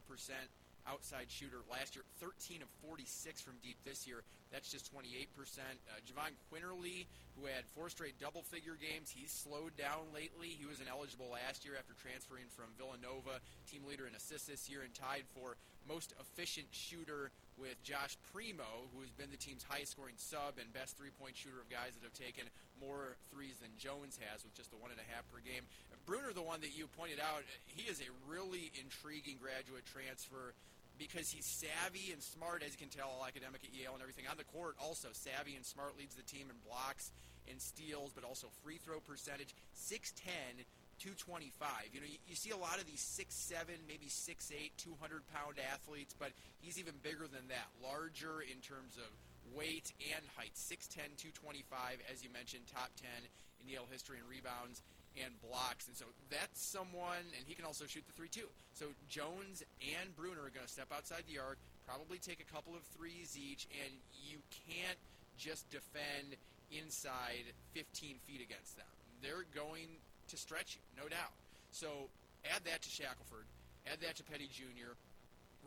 outside 0.87 1.27
shooter 1.29 1.61
last 1.69 1.93
year, 1.93 2.07
13 2.23 2.63
of 2.63 2.69
46 2.87 3.43
from 3.43 3.53
deep 3.61 3.75
this 3.83 4.07
year. 4.07 4.23
That's 4.55 4.71
just 4.71 4.87
28%. 4.89 5.27
Uh, 5.27 5.99
Jahvon 6.07 6.33
Quinerly, 6.49 7.05
who 7.37 7.45
had 7.45 7.67
four 7.75 7.91
straight 7.91 8.17
double 8.17 8.41
figure 8.41 8.79
games, 8.79 9.11
he's 9.13 9.29
slowed 9.29 9.75
down 9.77 10.09
lately. 10.15 10.55
He 10.57 10.65
was 10.65 10.79
ineligible 10.79 11.27
last 11.29 11.67
year 11.67 11.75
after 11.77 11.93
transferring 11.99 12.49
from 12.55 12.73
Villanova, 12.79 13.43
team 13.69 13.83
leader 13.85 14.07
in 14.07 14.15
assists 14.15 14.47
this 14.47 14.69
year, 14.71 14.81
and 14.81 14.93
tied 14.95 15.27
for 15.35 15.59
most 15.87 16.13
efficient 16.17 16.67
shooter 16.71 17.29
with 17.61 17.77
Josh 17.85 18.17
Primo, 18.33 18.89
who 18.89 19.05
has 19.05 19.13
been 19.13 19.29
the 19.29 19.37
team's 19.37 19.61
highest 19.61 19.93
scoring 19.93 20.17
sub 20.17 20.57
and 20.57 20.65
best 20.73 20.97
three 20.97 21.13
point 21.21 21.37
shooter 21.37 21.61
of 21.61 21.69
guys 21.69 21.93
that 21.93 22.01
have 22.01 22.17
taken 22.17 22.49
more 22.81 23.21
threes 23.29 23.61
than 23.61 23.69
Jones 23.77 24.17
has 24.25 24.41
with 24.41 24.57
just 24.57 24.73
a 24.73 24.77
one 24.81 24.89
and 24.89 24.97
a 24.97 25.05
half 25.13 25.29
per 25.29 25.37
game. 25.45 25.61
Bruner, 26.09 26.33
the 26.33 26.41
one 26.41 26.65
that 26.65 26.73
you 26.73 26.89
pointed 26.97 27.21
out, 27.21 27.45
he 27.69 27.85
is 27.85 28.01
a 28.01 28.09
really 28.25 28.73
intriguing 28.81 29.37
graduate 29.37 29.85
transfer 29.85 30.57
because 30.97 31.29
he's 31.29 31.45
savvy 31.45 32.09
and 32.09 32.21
smart, 32.21 32.65
as 32.65 32.73
you 32.73 32.81
can 32.81 32.89
tell, 32.89 33.13
all 33.13 33.25
academic 33.25 33.61
at 33.61 33.69
Yale 33.69 33.93
and 33.93 34.01
everything. 34.01 34.25
On 34.25 34.37
the 34.37 34.49
court, 34.49 34.73
also 34.81 35.13
savvy 35.13 35.53
and 35.53 35.65
smart, 35.65 35.93
leads 35.97 36.17
the 36.17 36.25
team 36.25 36.49
in 36.49 36.57
blocks 36.65 37.13
and 37.49 37.61
steals, 37.61 38.11
but 38.13 38.25
also 38.25 38.49
free 38.65 38.77
throw 38.77 38.99
percentage. 39.01 39.53
6'10, 39.77 40.65
225. 41.01 41.97
You 41.97 41.99
know, 41.99 42.05
you, 42.05 42.21
you 42.29 42.37
see 42.37 42.53
a 42.53 42.61
lot 42.61 42.77
of 42.77 42.85
these 42.85 43.01
6'7, 43.01 43.73
maybe 43.89 44.05
6'8, 44.05 44.53
200 44.77 45.25
pound 45.33 45.57
athletes, 45.57 46.13
but 46.13 46.29
he's 46.61 46.77
even 46.77 46.93
bigger 47.01 47.25
than 47.25 47.49
that. 47.49 47.65
Larger 47.81 48.45
in 48.45 48.61
terms 48.61 49.01
of 49.01 49.09
weight 49.57 49.89
and 50.13 50.21
height. 50.37 50.53
6'10, 50.53 51.17
225, 51.17 52.05
as 52.05 52.21
you 52.21 52.29
mentioned, 52.29 52.69
top 52.69 52.93
10 53.01 53.09
in 53.17 53.65
Yale 53.65 53.89
history 53.89 54.21
in 54.21 54.25
rebounds 54.29 54.85
and 55.17 55.33
blocks. 55.41 55.89
And 55.89 55.97
so 55.97 56.05
that's 56.29 56.61
someone, 56.61 57.25
and 57.33 57.43
he 57.49 57.57
can 57.57 57.65
also 57.65 57.89
shoot 57.89 58.05
the 58.05 58.13
three 58.13 58.29
too. 58.29 58.47
So 58.77 58.93
Jones 59.09 59.65
and 59.81 60.13
Bruner 60.13 60.45
are 60.45 60.53
going 60.53 60.69
to 60.69 60.71
step 60.71 60.93
outside 60.93 61.25
the 61.25 61.41
arc, 61.41 61.57
probably 61.89 62.21
take 62.21 62.39
a 62.39 62.49
couple 62.53 62.77
of 62.77 62.85
threes 62.93 63.33
each, 63.33 63.67
and 63.73 63.91
you 64.13 64.37
can't 64.69 65.01
just 65.33 65.65
defend 65.73 66.37
inside 66.69 67.49
15 67.73 68.21
feet 68.29 68.39
against 68.39 68.77
them. 68.77 68.87
They're 69.19 69.49
going 69.53 69.99
to 70.31 70.37
stretch 70.37 70.79
you, 70.79 70.83
no 70.95 71.07
doubt. 71.07 71.35
So 71.71 72.09
add 72.43 72.63
that 72.65 72.81
to 72.81 72.89
Shackelford, 72.89 73.45
add 73.87 74.01
that 74.01 74.15
to 74.17 74.23
Petty 74.23 74.49
Jr. 74.51 74.97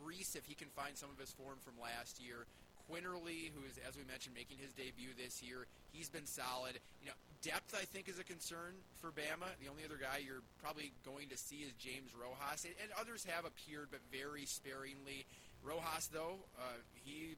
Reese, 0.03 0.35
if 0.35 0.45
he 0.45 0.53
can 0.53 0.67
find 0.75 0.97
some 0.97 1.09
of 1.09 1.17
his 1.17 1.31
form 1.31 1.57
from 1.63 1.73
last 1.81 2.19
year, 2.19 2.45
Quinerly, 2.85 3.49
who 3.49 3.65
is, 3.65 3.81
as 3.81 3.97
we 3.97 4.03
mentioned, 4.05 4.35
making 4.37 4.61
his 4.61 4.69
debut 4.73 5.09
this 5.17 5.41
year, 5.41 5.65
he's 5.91 6.09
been 6.09 6.25
solid. 6.25 6.77
You 7.01 7.09
know, 7.09 7.17
depth 7.41 7.73
I 7.73 7.81
think 7.81 8.07
is 8.07 8.19
a 8.19 8.23
concern 8.23 8.77
for 9.01 9.09
Bama. 9.09 9.49
The 9.57 9.69
only 9.69 9.81
other 9.81 9.97
guy 9.97 10.21
you're 10.21 10.45
probably 10.61 10.93
going 11.01 11.29
to 11.29 11.37
see 11.37 11.65
is 11.65 11.73
James 11.81 12.13
Rojas, 12.13 12.65
and 12.65 12.89
others 12.99 13.25
have 13.25 13.45
appeared, 13.45 13.89
but 13.89 14.01
very 14.13 14.45
sparingly. 14.45 15.25
Rojas, 15.65 16.13
though, 16.13 16.37
uh, 16.61 16.77
he 16.93 17.33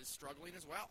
is 0.00 0.06
struggling 0.06 0.54
as 0.56 0.66
well. 0.66 0.86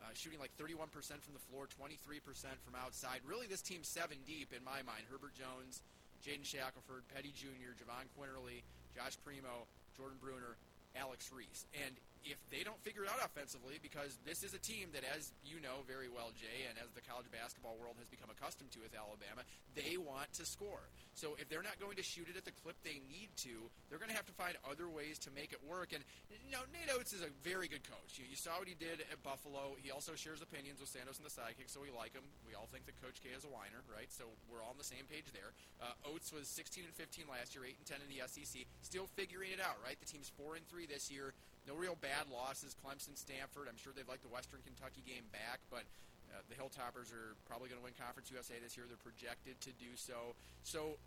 Uh, 0.00 0.12
shooting 0.14 0.38
like 0.38 0.52
31% 0.60 0.92
from 1.24 1.34
the 1.34 1.44
floor, 1.50 1.66
23% 1.66 2.20
from 2.62 2.74
outside. 2.78 3.20
Really, 3.26 3.46
this 3.46 3.62
team's 3.62 3.88
seven 3.88 4.18
deep 4.26 4.52
in 4.52 4.62
my 4.62 4.84
mind. 4.84 5.08
Herbert 5.10 5.34
Jones, 5.34 5.82
Jaden 6.22 6.44
Shackelford, 6.44 7.02
Petty 7.12 7.32
Jr., 7.34 7.74
Jahvon 7.74 8.06
Quinerly, 8.14 8.62
Josh 8.94 9.16
Primo, 9.24 9.66
Jordan 9.96 10.18
Bruner, 10.20 10.56
Alex 10.94 11.30
Reese. 11.32 11.66
And 11.84 11.96
if 12.26 12.38
they 12.50 12.66
don't 12.66 12.78
figure 12.82 13.06
it 13.06 13.10
out 13.10 13.22
offensively, 13.22 13.78
because 13.78 14.18
this 14.26 14.42
is 14.42 14.52
a 14.52 14.60
team 14.60 14.90
that, 14.92 15.06
as 15.06 15.30
you 15.46 15.62
know 15.62 15.86
very 15.86 16.10
well, 16.10 16.34
Jay, 16.34 16.66
and 16.66 16.74
as 16.82 16.90
the 16.92 17.02
college 17.06 17.30
basketball 17.30 17.78
world 17.78 17.96
has 18.02 18.10
become 18.10 18.28
accustomed 18.28 18.74
to 18.74 18.82
with 18.82 18.92
Alabama, 18.92 19.46
they 19.78 19.94
want 19.96 20.28
to 20.36 20.44
score. 20.44 20.90
So 21.14 21.38
if 21.38 21.48
they're 21.48 21.64
not 21.64 21.78
going 21.78 21.96
to 21.96 22.04
shoot 22.04 22.28
it 22.28 22.36
at 22.36 22.44
the 22.44 22.52
clip 22.60 22.76
they 22.82 23.00
need 23.08 23.32
to, 23.46 23.70
they're 23.88 24.02
going 24.02 24.12
to 24.12 24.18
have 24.18 24.28
to 24.28 24.36
find 24.36 24.58
other 24.66 24.90
ways 24.90 25.16
to 25.24 25.30
make 25.32 25.54
it 25.54 25.62
work. 25.64 25.94
And 25.94 26.02
you 26.28 26.52
know, 26.52 26.66
Nate 26.74 26.92
Oats 26.92 27.14
is 27.14 27.22
a 27.22 27.30
very 27.40 27.70
good 27.70 27.86
coach. 27.86 28.18
You, 28.20 28.26
you 28.28 28.36
saw 28.36 28.58
what 28.58 28.68
he 28.68 28.76
did 28.76 29.06
at 29.06 29.18
Buffalo. 29.22 29.78
He 29.80 29.94
also 29.94 30.18
shares 30.18 30.42
opinions 30.42 30.82
with 30.82 30.90
Sandos 30.90 31.16
and 31.16 31.24
the 31.24 31.32
Sidekicks, 31.32 31.72
so 31.72 31.80
we 31.80 31.94
like 31.94 32.12
him. 32.12 32.26
We 32.44 32.58
all 32.58 32.68
think 32.68 32.84
that 32.90 32.98
Coach 33.00 33.22
K 33.22 33.32
is 33.32 33.46
a 33.46 33.52
whiner, 33.52 33.80
right? 33.86 34.10
So 34.10 34.26
we're 34.50 34.60
all 34.60 34.74
on 34.74 34.80
the 34.80 34.86
same 34.86 35.06
page 35.06 35.30
there. 35.32 35.54
Uh, 35.80 35.94
Oats 36.10 36.34
was 36.34 36.50
16 36.50 36.84
and 36.84 36.94
15 36.94 37.24
last 37.30 37.54
year, 37.54 37.64
8 37.64 37.76
and 37.78 37.86
10 37.86 38.04
in 38.04 38.08
the 38.10 38.20
SEC. 38.28 38.66
Still 38.82 39.06
figuring 39.14 39.52
it 39.54 39.60
out, 39.60 39.78
right? 39.80 39.96
The 39.96 40.08
team's 40.08 40.28
4 40.36 40.56
and 40.56 40.66
3 40.68 40.86
this 40.86 41.10
year. 41.10 41.32
No 41.66 41.74
real 41.74 41.98
bad 41.98 42.30
losses. 42.30 42.78
Clemson, 42.78 43.18
Stanford. 43.18 43.66
I'm 43.66 43.76
sure 43.76 43.90
they'd 43.90 44.08
like 44.08 44.22
the 44.22 44.30
Western 44.30 44.62
Kentucky 44.62 45.02
game 45.02 45.26
back, 45.34 45.58
but 45.66 45.82
uh, 46.30 46.42
the 46.46 46.54
Hilltoppers 46.54 47.10
are 47.10 47.34
probably 47.50 47.68
going 47.68 47.82
to 47.82 47.86
win 47.86 47.94
Conference 47.98 48.30
USA 48.30 48.54
this 48.62 48.78
year. 48.78 48.86
They're 48.86 49.00
projected 49.02 49.58
to 49.66 49.72
do 49.76 49.98
so. 49.98 50.38
So 50.62 50.98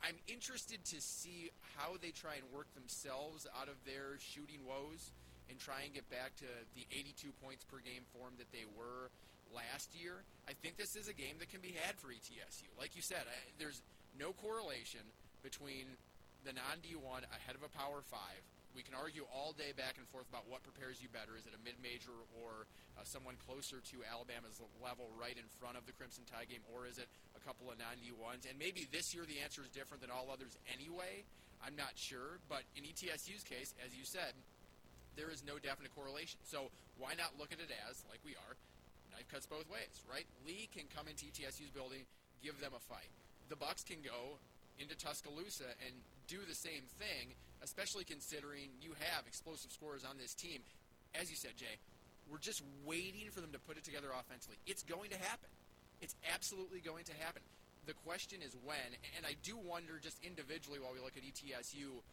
I'm 0.00 0.16
interested 0.28 0.84
to 0.96 0.98
see 1.00 1.50
how 1.76 2.00
they 2.00 2.10
try 2.10 2.40
and 2.40 2.46
work 2.54 2.72
themselves 2.72 3.46
out 3.52 3.68
of 3.68 3.76
their 3.84 4.16
shooting 4.16 4.64
woes 4.64 5.12
and 5.50 5.58
try 5.58 5.84
and 5.84 5.92
get 5.92 6.08
back 6.08 6.36
to 6.44 6.48
the 6.76 6.84
82 6.92 7.32
points 7.42 7.64
per 7.64 7.80
game 7.80 8.04
form 8.12 8.36
that 8.38 8.52
they 8.52 8.68
were 8.76 9.12
last 9.52 9.96
year. 9.96 10.24
I 10.46 10.52
think 10.52 10.76
this 10.76 10.94
is 10.94 11.08
a 11.08 11.16
game 11.16 11.40
that 11.40 11.48
can 11.50 11.60
be 11.60 11.74
had 11.74 11.96
for 11.96 12.08
ETSU. 12.08 12.68
Like 12.78 12.94
you 12.94 13.02
said, 13.02 13.24
I, 13.24 13.36
there's 13.58 13.80
no 14.16 14.32
correlation 14.32 15.00
between 15.42 15.88
the 16.44 16.52
non 16.52 16.84
D1 16.84 17.24
ahead 17.32 17.56
of 17.56 17.64
a 17.64 17.72
Power 17.72 18.00
5. 18.04 18.20
We 18.76 18.86
can 18.86 18.94
argue 18.94 19.26
all 19.32 19.56
day 19.56 19.74
back 19.74 19.98
and 19.98 20.06
forth 20.06 20.28
about 20.28 20.46
what 20.46 20.62
prepares 20.62 21.02
you 21.02 21.08
better. 21.10 21.34
Is 21.34 21.48
it 21.48 21.54
a 21.56 21.62
mid 21.64 21.80
major 21.82 22.14
or 22.38 22.68
uh, 22.94 23.02
someone 23.02 23.34
closer 23.42 23.80
to 23.80 23.96
Alabama's 24.06 24.62
level 24.78 25.10
right 25.18 25.34
in 25.34 25.48
front 25.58 25.74
of 25.74 25.86
the 25.88 25.94
Crimson 25.96 26.22
Tide 26.28 26.46
game, 26.52 26.62
or 26.70 26.86
is 26.86 27.00
it 27.00 27.10
a 27.34 27.42
couple 27.42 27.70
of 27.72 27.80
non 27.80 27.98
D1s? 27.98 28.46
And 28.46 28.54
maybe 28.58 28.86
this 28.90 29.10
year 29.16 29.26
the 29.26 29.42
answer 29.42 29.64
is 29.64 29.70
different 29.72 30.04
than 30.04 30.14
all 30.14 30.30
others 30.30 30.54
anyway. 30.70 31.26
I'm 31.64 31.74
not 31.74 31.98
sure. 31.98 32.38
But 32.46 32.62
in 32.78 32.86
ETSU's 32.86 33.42
case, 33.42 33.74
as 33.82 33.96
you 33.98 34.06
said, 34.06 34.34
there 35.18 35.30
is 35.30 35.42
no 35.42 35.58
definite 35.58 35.90
correlation. 35.94 36.38
So 36.46 36.70
why 36.98 37.18
not 37.18 37.34
look 37.34 37.50
at 37.50 37.58
it 37.58 37.74
as, 37.90 38.06
like 38.06 38.22
we 38.22 38.38
are, 38.38 38.54
knife 39.10 39.26
cuts 39.26 39.46
both 39.46 39.66
ways, 39.66 40.06
right? 40.06 40.26
Lee 40.46 40.70
can 40.70 40.86
come 40.94 41.10
into 41.10 41.26
ETSU's 41.26 41.74
building, 41.74 42.06
give 42.42 42.60
them 42.62 42.70
a 42.74 42.82
fight. 42.86 43.10
The 43.50 43.58
Bucks 43.58 43.82
can 43.82 43.98
go 44.04 44.38
into 44.78 44.94
Tuscaloosa 44.94 45.74
and 45.82 45.94
do 46.28 46.38
the 46.46 46.54
same 46.54 46.84
thing, 47.00 47.34
especially 47.64 48.04
considering 48.04 48.68
you 48.80 48.92
have 49.12 49.26
explosive 49.26 49.72
scorers 49.72 50.04
on 50.04 50.20
this 50.20 50.34
team. 50.34 50.60
As 51.16 51.30
you 51.32 51.36
said, 51.36 51.56
Jay, 51.56 51.80
we're 52.30 52.38
just 52.44 52.62
waiting 52.84 53.32
for 53.32 53.40
them 53.40 53.52
to 53.52 53.58
put 53.58 53.76
it 53.76 53.84
together 53.84 54.12
offensively. 54.12 54.60
It's 54.68 54.84
going 54.84 55.10
to 55.10 55.18
happen. 55.18 55.48
It's 56.00 56.14
absolutely 56.32 56.80
going 56.80 57.04
to 57.08 57.16
happen. 57.18 57.42
The 57.88 57.96
question 58.04 58.44
is 58.44 58.52
when, 58.62 58.92
and 59.16 59.24
I 59.24 59.32
do 59.42 59.56
wonder 59.56 59.96
just 59.96 60.20
individually 60.22 60.78
while 60.78 60.92
we 60.92 61.00
look 61.00 61.16
at 61.16 61.24
ETSU 61.24 62.04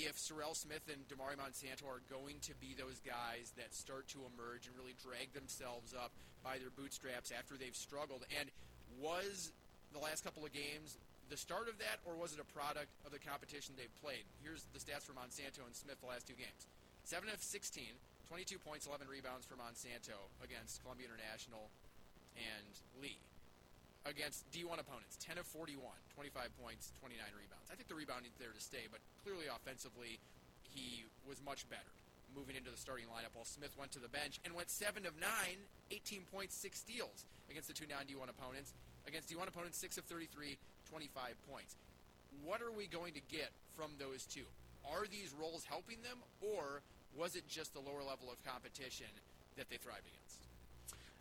if 0.00 0.16
Serrel 0.16 0.56
Smith 0.56 0.88
and 0.88 1.04
Damari 1.12 1.36
Monsanto 1.36 1.84
are 1.84 2.00
going 2.08 2.40
to 2.48 2.56
be 2.56 2.72
those 2.72 3.04
guys 3.04 3.52
that 3.60 3.74
start 3.74 4.08
to 4.16 4.24
emerge 4.32 4.64
and 4.64 4.72
really 4.80 4.96
drag 5.04 5.28
themselves 5.36 5.92
up 5.92 6.10
by 6.42 6.56
their 6.56 6.72
bootstraps 6.72 7.30
after 7.36 7.60
they've 7.60 7.76
struggled. 7.76 8.24
And 8.40 8.48
was 8.96 9.52
the 9.92 9.98
last 10.00 10.24
couple 10.24 10.44
of 10.44 10.52
games 10.52 10.96
the 11.30 11.38
start 11.38 11.70
of 11.70 11.78
that, 11.78 12.02
or 12.02 12.18
was 12.18 12.34
it 12.34 12.42
a 12.42 12.48
product 12.50 12.90
of 13.06 13.14
the 13.14 13.22
competition 13.22 13.78
they've 13.78 13.94
played? 14.02 14.26
Here's 14.42 14.66
the 14.74 14.82
stats 14.82 15.06
for 15.06 15.14
Monsanto 15.14 15.62
and 15.62 15.72
Smith 15.72 16.02
the 16.02 16.10
last 16.10 16.26
two 16.26 16.34
games 16.34 16.66
7 17.06 17.22
of 17.30 17.38
16, 17.38 17.86
22 18.26 18.58
points, 18.58 18.90
11 18.90 19.06
rebounds 19.06 19.46
for 19.46 19.54
Monsanto 19.54 20.18
against 20.42 20.82
Columbia 20.82 21.06
International 21.06 21.70
and 22.34 22.74
Lee 22.98 23.22
against 24.04 24.42
D1 24.50 24.82
opponents. 24.82 25.14
10 25.22 25.38
of 25.38 25.46
41, 25.46 25.78
25 26.18 26.50
points, 26.58 26.90
29 26.98 27.14
rebounds. 27.38 27.70
I 27.70 27.78
think 27.78 27.86
the 27.86 27.98
rebounding's 27.98 28.36
there 28.42 28.50
to 28.50 28.62
stay, 28.62 28.90
but 28.90 28.98
clearly 29.22 29.46
offensively, 29.46 30.18
he 30.66 31.06
was 31.28 31.38
much 31.46 31.68
better 31.70 31.94
moving 32.34 32.54
into 32.54 32.70
the 32.70 32.78
starting 32.78 33.06
lineup 33.10 33.34
while 33.34 33.46
Smith 33.46 33.74
went 33.74 33.90
to 33.90 33.98
the 33.98 34.10
bench 34.10 34.38
and 34.46 34.54
went 34.54 34.70
7 34.70 35.02
of 35.06 35.14
9, 35.18 35.26
18 35.90 36.22
points, 36.30 36.54
6 36.58 36.78
steals 36.78 37.26
against 37.50 37.66
the 37.68 37.74
two 37.74 37.86
non 37.86 38.06
D1 38.06 38.30
opponents. 38.30 38.74
Against 39.06 39.30
D1 39.32 39.48
opponents, 39.48 39.78
6 39.78 39.98
of 39.98 40.04
33, 40.04 40.58
25 40.90 41.34
points. 41.50 41.76
What 42.44 42.62
are 42.62 42.72
we 42.72 42.86
going 42.86 43.14
to 43.14 43.24
get 43.30 43.50
from 43.76 43.90
those 43.98 44.26
two? 44.26 44.46
Are 44.86 45.06
these 45.06 45.34
roles 45.38 45.64
helping 45.64 46.02
them, 46.02 46.18
or 46.40 46.82
was 47.16 47.36
it 47.36 47.46
just 47.48 47.74
the 47.74 47.80
lower 47.80 48.02
level 48.02 48.30
of 48.30 48.42
competition 48.44 49.10
that 49.56 49.68
they 49.68 49.76
thrived 49.76 50.06
against? 50.06 50.40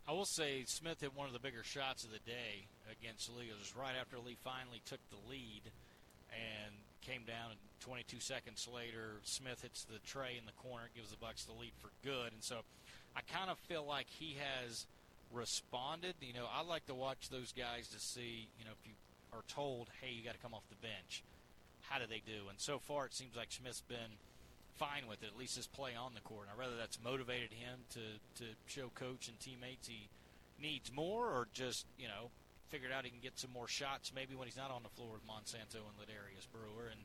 I 0.07 0.13
will 0.13 0.25
say 0.25 0.63
Smith 0.65 1.01
hit 1.01 1.15
one 1.15 1.27
of 1.27 1.33
the 1.33 1.43
bigger 1.43 1.63
shots 1.63 2.03
of 2.03 2.11
the 2.11 2.23
day 2.25 2.65
against 2.89 3.29
Lee. 3.37 3.45
It 3.45 3.59
was 3.59 3.75
right 3.77 3.93
after 3.99 4.17
Lee 4.17 4.37
finally 4.43 4.81
took 4.85 5.01
the 5.09 5.21
lead 5.29 5.69
and 6.33 6.73
came 7.05 7.25
down. 7.29 7.51
And 7.51 7.59
22 7.81 8.19
seconds 8.19 8.67
later, 8.73 9.21
Smith 9.23 9.61
hits 9.61 9.85
the 9.85 9.99
tray 10.07 10.33
in 10.37 10.45
the 10.45 10.57
corner, 10.63 10.89
gives 10.95 11.11
the 11.11 11.17
Bucks 11.17 11.45
the 11.45 11.53
lead 11.53 11.73
for 11.77 11.89
good. 12.01 12.33
And 12.33 12.41
so, 12.41 12.65
I 13.15 13.21
kind 13.21 13.49
of 13.49 13.57
feel 13.69 13.85
like 13.85 14.07
he 14.09 14.37
has 14.39 14.85
responded. 15.31 16.15
You 16.21 16.33
know, 16.33 16.45
I 16.51 16.63
like 16.63 16.85
to 16.87 16.95
watch 16.95 17.29
those 17.29 17.53
guys 17.53 17.87
to 17.89 17.99
see. 17.99 18.49
You 18.57 18.65
know, 18.65 18.71
if 18.71 18.87
you 18.87 18.93
are 19.33 19.43
told, 19.47 19.89
"Hey, 20.01 20.11
you 20.11 20.23
got 20.23 20.33
to 20.33 20.39
come 20.39 20.53
off 20.53 20.63
the 20.69 20.75
bench," 20.75 21.23
how 21.89 21.99
do 21.99 22.05
they 22.07 22.21
do? 22.25 22.49
And 22.49 22.59
so 22.59 22.79
far, 22.79 23.05
it 23.05 23.13
seems 23.13 23.35
like 23.35 23.51
Smith's 23.51 23.81
been 23.81 24.17
fine 24.79 25.07
with 25.07 25.23
it, 25.23 25.27
at 25.27 25.37
least 25.37 25.57
his 25.57 25.67
play 25.67 25.91
on 25.95 26.13
the 26.13 26.21
court. 26.21 26.47
Now, 26.47 26.57
whether 26.57 26.77
that's 26.77 26.97
motivated 27.03 27.51
him 27.51 27.79
to, 27.91 27.99
to 28.41 28.51
show 28.65 28.89
coach 28.95 29.27
and 29.27 29.37
teammates 29.39 29.87
he 29.87 30.07
needs 30.61 30.91
more 30.91 31.27
or 31.27 31.47
just, 31.53 31.85
you 31.97 32.07
know, 32.07 32.31
figured 32.69 32.91
out 32.91 33.03
he 33.03 33.09
can 33.11 33.19
get 33.19 33.37
some 33.37 33.51
more 33.51 33.67
shots 33.67 34.13
maybe 34.15 34.35
when 34.35 34.47
he's 34.47 34.57
not 34.57 34.71
on 34.71 34.83
the 34.83 34.89
floor 34.89 35.13
with 35.13 35.27
Monsanto 35.27 35.83
and 35.83 35.97
Ledarrius 35.99 36.47
Brewer 36.51 36.87
and 36.91 37.01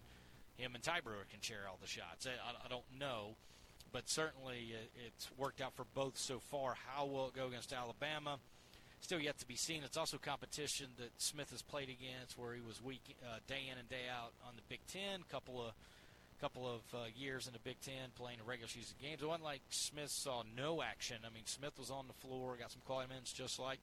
him 0.57 0.75
and 0.75 0.85
Ty 0.85 1.01
Brewer 1.01 1.27
can 1.31 1.41
share 1.41 1.67
all 1.69 1.79
the 1.81 1.89
shots. 1.89 2.27
I, 2.27 2.65
I 2.65 2.69
don't 2.69 2.85
know, 2.99 3.35
but 3.93 4.09
certainly 4.09 4.75
uh, 4.75 5.07
it's 5.07 5.29
worked 5.37 5.61
out 5.61 5.75
for 5.75 5.87
both 5.95 6.17
so 6.17 6.39
far. 6.39 6.77
How 6.87 7.07
will 7.07 7.29
it 7.29 7.35
go 7.35 7.49
against 7.49 7.73
Alabama? 7.73 8.39
Still 9.05 9.21
yet 9.21 9.37
to 9.41 9.47
be 9.47 9.55
seen. 9.55 9.83
It's 9.85 9.99
also 9.99 10.17
competition 10.17 10.87
that 10.97 11.13
Smith 11.19 11.51
has 11.51 11.61
played 11.61 11.91
against 11.91 12.39
where 12.39 12.55
he 12.55 12.63
was 12.63 12.83
week 12.83 13.03
uh, 13.21 13.37
day 13.47 13.69
in 13.71 13.77
and 13.77 13.87
day 13.87 14.09
out 14.09 14.33
on 14.49 14.57
the 14.57 14.63
Big 14.71 14.81
Ten. 14.89 15.21
Couple 15.31 15.61
of 15.61 15.75
couple 16.41 16.65
of 16.65 16.81
uh, 16.95 17.05
years 17.15 17.47
in 17.47 17.53
the 17.53 17.59
Big 17.59 17.79
Ten 17.83 18.17
playing 18.17 18.39
the 18.39 18.49
regular 18.49 18.67
season 18.67 18.97
games. 19.03 19.21
It 19.21 19.27
wasn't 19.27 19.45
like 19.45 19.61
Smith 19.69 20.09
saw 20.09 20.43
no 20.57 20.81
action. 20.81 21.19
I 21.21 21.29
mean, 21.35 21.45
Smith 21.45 21.79
was 21.79 21.91
on 21.91 22.07
the 22.09 22.17
floor, 22.27 22.57
got 22.59 22.73
some 22.73 22.81
quality 22.87 23.11
minutes, 23.11 23.35
just 23.35 23.59
like 23.59 23.79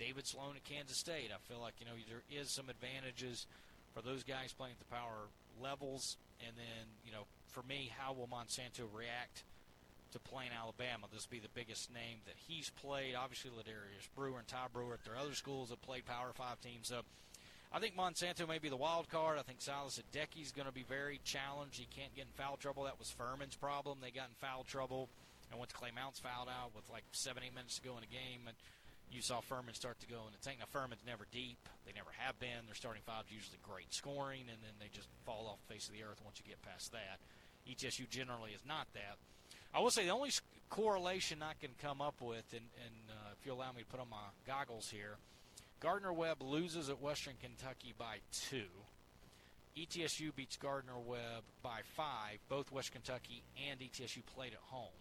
David 0.00 0.26
Sloan 0.26 0.56
at 0.56 0.64
Kansas 0.64 0.98
State. 0.98 1.30
I 1.30 1.38
feel 1.46 1.62
like 1.62 1.74
you 1.78 1.86
know 1.86 1.94
there 2.10 2.26
is 2.28 2.50
some 2.50 2.68
advantages 2.68 3.46
for 3.94 4.02
those 4.02 4.24
guys 4.24 4.52
playing 4.52 4.74
at 4.74 4.82
the 4.82 4.92
power 4.92 5.30
levels, 5.62 6.16
and 6.44 6.56
then 6.56 6.90
you 7.06 7.12
know 7.12 7.30
for 7.54 7.62
me, 7.62 7.92
how 7.96 8.12
will 8.14 8.26
Monsanto 8.26 8.90
react 8.92 9.44
to 10.16 10.30
playing 10.30 10.50
Alabama? 10.56 11.06
This 11.12 11.28
will 11.28 11.36
be 11.36 11.44
the 11.44 11.52
biggest 11.52 11.92
name 11.92 12.24
that 12.24 12.34
he's 12.48 12.70
played. 12.70 13.14
Obviously, 13.14 13.50
Ledarrius 13.50 14.08
Brewer 14.16 14.38
and 14.38 14.48
Ty 14.48 14.72
Brewer 14.72 14.94
at 14.94 15.04
their 15.04 15.16
other 15.16 15.34
schools 15.34 15.70
have 15.70 15.82
played 15.82 16.06
Power 16.06 16.32
Five 16.32 16.60
teams. 16.60 16.88
So 16.88 17.02
I 17.72 17.78
think 17.78 17.96
Monsanto 17.96 18.48
may 18.48 18.58
be 18.58 18.68
the 18.68 18.76
wild 18.76 19.08
card. 19.08 19.38
I 19.38 19.42
think 19.42 19.60
Silas 19.60 20.00
Adheke 20.00 20.40
is 20.40 20.52
going 20.52 20.66
to 20.66 20.72
be 20.72 20.84
very 20.88 21.20
challenged. 21.24 21.76
He 21.76 21.88
can't 21.92 22.14
get 22.16 22.24
in 22.24 22.32
foul 22.32 22.56
trouble. 22.56 22.84
That 22.84 22.98
was 22.98 23.10
Furman's 23.10 23.56
problem. 23.56 23.98
They 24.00 24.10
got 24.10 24.32
in 24.32 24.36
foul 24.40 24.64
trouble, 24.64 25.08
and 25.50 25.58
once 25.60 25.72
Clay 25.72 25.90
Mounce 25.94 26.18
fouled 26.18 26.48
out 26.48 26.72
with 26.74 26.88
like 26.88 27.04
seven, 27.12 27.42
eight 27.44 27.54
minutes 27.54 27.76
to 27.76 27.84
go 27.84 27.94
in 28.00 28.02
the 28.02 28.10
game, 28.10 28.48
and 28.48 28.56
you 29.12 29.20
saw 29.20 29.44
Furman 29.44 29.74
start 29.74 30.00
to 30.00 30.08
go 30.08 30.24
in 30.26 30.32
the 30.32 30.40
tank. 30.40 30.58
Now 30.58 30.70
Furman's 30.72 31.04
never 31.04 31.26
deep. 31.30 31.60
They 31.84 31.92
never 31.92 32.10
have 32.16 32.40
been. 32.40 32.64
Their 32.64 32.74
starting 32.74 33.04
five 33.04 33.28
is 33.28 33.36
usually 33.36 33.60
great 33.62 33.92
scoring, 33.92 34.48
and 34.48 34.58
then 34.64 34.74
they 34.80 34.88
just 34.88 35.12
fall 35.28 35.46
off 35.46 35.60
the 35.66 35.74
face 35.76 35.86
of 35.86 35.94
the 35.94 36.02
earth 36.02 36.24
once 36.24 36.40
you 36.40 36.48
get 36.48 36.62
past 36.62 36.90
that. 36.96 37.20
ETSU 37.68 38.08
generally 38.08 38.54
is 38.54 38.62
not 38.66 38.86
that. 38.94 39.18
I 39.76 39.80
will 39.80 39.90
say 39.90 40.04
the 40.04 40.10
only 40.10 40.30
correlation 40.70 41.42
I 41.42 41.52
can 41.60 41.70
come 41.82 42.00
up 42.00 42.22
with, 42.22 42.50
and, 42.52 42.64
and 42.82 43.10
uh, 43.10 43.34
if 43.38 43.44
you 43.44 43.52
allow 43.52 43.70
me 43.72 43.82
to 43.82 43.86
put 43.86 44.00
on 44.00 44.08
my 44.08 44.16
goggles 44.46 44.88
here– 44.90 45.16
Gardner 45.80 46.12
Webb 46.12 46.42
loses 46.42 46.88
at 46.88 47.00
Western 47.00 47.34
Kentucky 47.40 47.94
by 47.98 48.18
two. 48.32 48.68
ETSU 49.76 50.34
beats 50.34 50.56
Gardner 50.56 50.98
Webb 51.04 51.44
by 51.62 51.80
five. 51.94 52.38
Both 52.48 52.72
West 52.72 52.92
Kentucky 52.92 53.42
and 53.68 53.80
ETSU 53.80 54.24
played 54.24 54.54
at 54.54 54.64
home. 54.70 54.96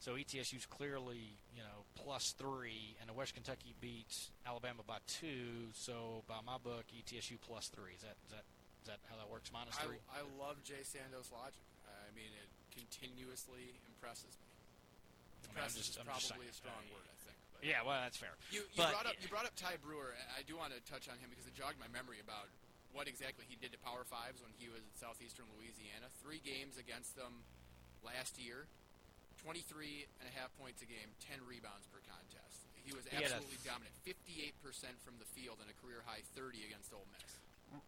So 0.00 0.14
ETSU's 0.14 0.64
clearly, 0.64 1.36
you 1.54 1.60
know, 1.60 1.84
plus 1.94 2.34
three, 2.38 2.96
and 3.00 3.10
the 3.10 3.12
West 3.12 3.34
Kentucky 3.34 3.74
beats 3.80 4.30
Alabama 4.46 4.80
by 4.86 4.98
two. 5.06 5.68
So 5.74 6.22
by 6.26 6.38
my 6.46 6.56
book, 6.56 6.84
ETSU 6.96 7.36
plus 7.46 7.68
three. 7.68 7.92
Is 7.94 8.02
that 8.02 8.16
is 8.24 8.32
that 8.32 8.44
is 8.80 8.88
that 8.88 8.98
how 9.10 9.16
that 9.16 9.28
works? 9.30 9.50
Minus 9.52 9.74
three. 9.76 9.98
I, 10.08 10.20
I 10.20 10.22
love 10.40 10.62
Jay 10.64 10.80
Sando's 10.84 11.28
logic. 11.34 11.60
I 11.84 12.14
mean, 12.14 12.30
it 12.32 12.48
continuously 12.78 13.74
impresses 13.90 14.38
me. 14.38 14.46
Impresses 15.50 15.90
just, 15.90 15.98
is 15.98 16.06
probably 16.06 16.46
a 16.46 16.54
strong 16.54 16.82
word. 16.94 17.06
I 17.06 17.16
think. 17.26 17.38
But. 17.50 17.66
Yeah, 17.66 17.82
well, 17.82 17.98
that's 17.98 18.18
fair. 18.18 18.38
You, 18.54 18.62
you 18.70 18.78
brought 18.78 19.06
up 19.06 19.18
you 19.18 19.26
brought 19.26 19.48
up 19.50 19.58
Ty 19.58 19.82
Brewer. 19.82 20.14
I 20.38 20.46
do 20.46 20.54
want 20.54 20.70
to 20.70 20.80
touch 20.86 21.10
on 21.10 21.18
him 21.18 21.30
because 21.30 21.50
it 21.50 21.58
jogged 21.58 21.82
my 21.82 21.90
memory 21.90 22.22
about 22.22 22.46
what 22.94 23.10
exactly 23.10 23.44
he 23.50 23.58
did 23.58 23.74
to 23.74 23.80
Power 23.82 24.06
Fives 24.06 24.40
when 24.40 24.54
he 24.56 24.70
was 24.70 24.80
at 24.80 24.94
Southeastern 24.96 25.50
Louisiana. 25.58 26.08
Three 26.22 26.40
games 26.40 26.80
against 26.80 27.18
them 27.18 27.44
last 28.00 28.40
year, 28.40 28.64
23 29.44 30.08
and 30.22 30.26
a 30.30 30.34
half 30.38 30.54
points 30.56 30.80
a 30.80 30.88
game, 30.88 31.12
10 31.28 31.44
rebounds 31.44 31.84
per 31.92 32.00
contest. 32.08 32.64
He 32.88 32.96
was 32.96 33.04
absolutely 33.12 33.60
he 33.60 33.68
dominant. 33.68 33.92
58% 34.08 34.96
from 35.04 35.20
the 35.20 35.28
field 35.36 35.60
and 35.60 35.68
a 35.68 35.76
career 35.84 36.00
high 36.08 36.24
30 36.32 36.64
against 36.64 36.88
Ole 36.88 37.04
Miss. 37.12 37.28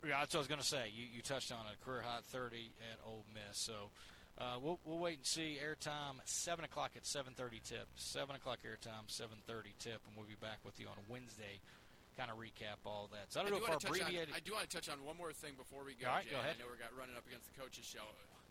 Yeah, 0.04 0.20
that's 0.20 0.36
what 0.36 0.44
I 0.44 0.44
was 0.44 0.52
going 0.52 0.60
to 0.60 0.66
say. 0.66 0.92
You, 0.92 1.08
you 1.08 1.24
touched 1.24 1.48
on 1.48 1.64
a 1.64 1.72
career 1.80 2.04
high 2.04 2.20
30 2.28 2.68
at 2.92 3.00
Ole 3.08 3.24
Miss. 3.32 3.56
So 3.56 3.88
uh, 4.38 4.56
we'll, 4.62 4.78
we'll 4.84 4.98
wait 4.98 5.18
and 5.18 5.26
see. 5.26 5.58
Airtime 5.60 6.20
seven 6.24 6.64
o'clock 6.64 6.92
at 6.96 7.04
seven 7.04 7.34
thirty 7.34 7.60
tip. 7.64 7.88
Seven 7.96 8.36
o'clock 8.36 8.58
airtime, 8.64 9.08
seven 9.08 9.38
thirty 9.46 9.74
tip, 9.78 10.00
and 10.06 10.16
we'll 10.16 10.28
be 10.28 10.38
back 10.40 10.60
with 10.64 10.78
you 10.80 10.86
on 10.88 10.96
Wednesday. 11.08 11.60
Kind 12.16 12.32
of 12.32 12.36
recap 12.40 12.82
all 12.84 13.08
that. 13.12 13.32
So 13.32 13.40
I 13.40 13.46
don't 13.46 13.54
I 13.54 13.60
know 13.60 13.64
do 13.64 13.72
if 13.72 13.84
our 13.84 13.90
abbreviated. 13.90 14.34
On, 14.34 14.36
I 14.36 14.42
do 14.44 14.52
want 14.52 14.68
to 14.68 14.72
touch 14.72 14.88
on 14.88 15.00
one 15.04 15.16
more 15.16 15.32
thing 15.32 15.54
before 15.56 15.84
we 15.84 15.96
go. 15.96 16.08
All 16.08 16.20
right, 16.20 16.26
Jay. 16.26 16.34
go 16.34 16.42
ahead. 16.42 16.56
I 16.56 16.60
know 16.60 16.68
we're 16.68 16.80
got 16.80 16.92
running 16.92 17.16
up 17.16 17.24
against 17.24 17.48
the 17.48 17.56
coaches 17.56 17.86
show. 17.86 18.04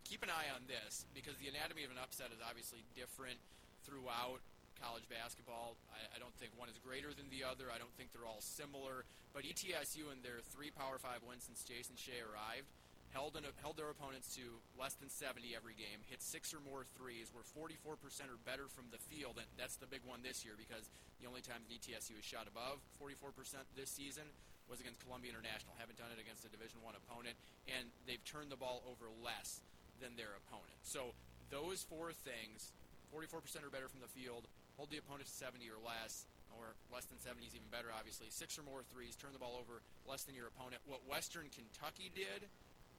Keep 0.07 0.25
an 0.25 0.31
eye 0.33 0.49
on 0.55 0.65
this 0.65 1.05
because 1.13 1.37
the 1.37 1.51
anatomy 1.51 1.85
of 1.85 1.91
an 1.93 2.01
upset 2.01 2.33
is 2.33 2.41
obviously 2.41 2.81
different 2.97 3.37
throughout 3.85 4.41
college 4.79 5.05
basketball. 5.11 5.75
I, 5.91 6.15
I 6.15 6.17
don't 6.17 6.33
think 6.39 6.55
one 6.55 6.71
is 6.71 6.79
greater 6.79 7.11
than 7.13 7.27
the 7.29 7.43
other. 7.45 7.67
I 7.69 7.77
don't 7.77 7.91
think 7.99 8.15
they're 8.15 8.25
all 8.25 8.41
similar. 8.41 9.05
But 9.35 9.45
ETSU 9.45 10.09
and 10.09 10.23
their 10.25 10.41
three 10.49 10.71
Power 10.73 10.97
Five 10.97 11.21
wins 11.27 11.45
since 11.45 11.61
Jason 11.61 11.93
Shay 11.99 12.23
arrived 12.23 12.71
held 13.13 13.35
an, 13.35 13.45
held 13.61 13.77
their 13.77 13.89
opponents 13.89 14.35
to 14.37 14.61
less 14.77 14.93
than 14.97 15.09
70 15.09 15.55
every 15.55 15.73
game, 15.73 16.01
hit 16.05 16.21
six 16.21 16.53
or 16.53 16.61
more 16.61 16.85
threes, 16.97 17.33
were 17.33 17.45
44% 17.45 17.97
or 18.29 18.37
better 18.45 18.69
from 18.69 18.89
the 18.93 19.01
field, 19.01 19.41
and 19.41 19.47
that's 19.57 19.77
the 19.81 19.89
big 19.89 20.01
one 20.05 20.21
this 20.21 20.45
year 20.45 20.53
because 20.53 20.89
the 21.21 21.27
only 21.27 21.41
time 21.41 21.65
ETSU 21.67 22.15
has 22.15 22.25
shot 22.25 22.45
above 22.45 22.79
44% 23.01 23.33
this 23.73 23.89
season 23.89 24.29
was 24.69 24.77
against 24.77 25.01
Columbia 25.01 25.33
International. 25.33 25.73
Haven't 25.81 25.97
done 25.97 26.13
it 26.13 26.21
against 26.21 26.45
a 26.45 26.51
Division 26.53 26.85
One 26.85 26.93
opponent, 26.93 27.33
and 27.65 27.89
they've 28.05 28.21
turned 28.21 28.53
the 28.53 28.59
ball 28.61 28.85
over 28.85 29.09
less 29.09 29.65
than 29.97 30.13
their 30.13 30.37
opponent. 30.37 30.77
So 30.85 31.17
those 31.49 31.81
four 31.81 32.13
things, 32.13 32.71
44% 33.09 33.65
or 33.65 33.73
better 33.73 33.89
from 33.89 34.05
the 34.05 34.11
field, 34.13 34.45
hold 34.77 34.93
the 34.93 35.01
opponent 35.01 35.25
to 35.25 35.33
70 35.33 35.65
or 35.73 35.81
less, 35.81 36.29
or 36.53 36.77
less 36.93 37.09
than 37.09 37.17
70 37.17 37.45
is 37.45 37.57
even 37.57 37.67
better, 37.73 37.89
obviously. 37.89 38.29
Six 38.29 38.57
or 38.57 38.63
more 38.63 38.85
threes, 38.93 39.17
turn 39.17 39.33
the 39.33 39.41
ball 39.41 39.57
over 39.57 39.81
less 40.05 40.23
than 40.23 40.37
your 40.37 40.47
opponent. 40.47 40.81
What 40.85 41.01
Western 41.09 41.49
Kentucky 41.49 42.13
did 42.13 42.45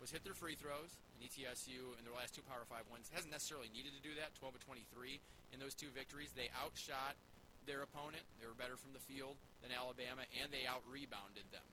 was 0.00 0.10
hit 0.10 0.24
their 0.24 0.34
free 0.34 0.56
throws. 0.56 0.96
E 1.20 1.28
ETSU 1.28 2.00
in 2.00 2.02
their 2.08 2.16
last 2.16 2.32
two 2.32 2.40
Power 2.48 2.64
Five 2.64 2.88
wins 2.88 3.12
hasn't 3.12 3.30
necessarily 3.30 3.68
needed 3.68 3.92
to 3.92 4.00
do 4.00 4.16
that. 4.16 4.32
12 4.40 4.56
of 4.56 4.62
23 4.64 5.20
in 5.52 5.60
those 5.60 5.76
two 5.76 5.92
victories. 5.92 6.32
They 6.32 6.48
outshot 6.56 7.20
their 7.68 7.84
opponent. 7.84 8.24
They 8.40 8.48
were 8.48 8.56
better 8.56 8.80
from 8.80 8.96
the 8.96 9.04
field 9.04 9.36
than 9.60 9.68
Alabama, 9.68 10.24
and 10.40 10.48
they 10.48 10.64
out 10.64 10.80
rebounded 10.88 11.44
them. 11.52 11.64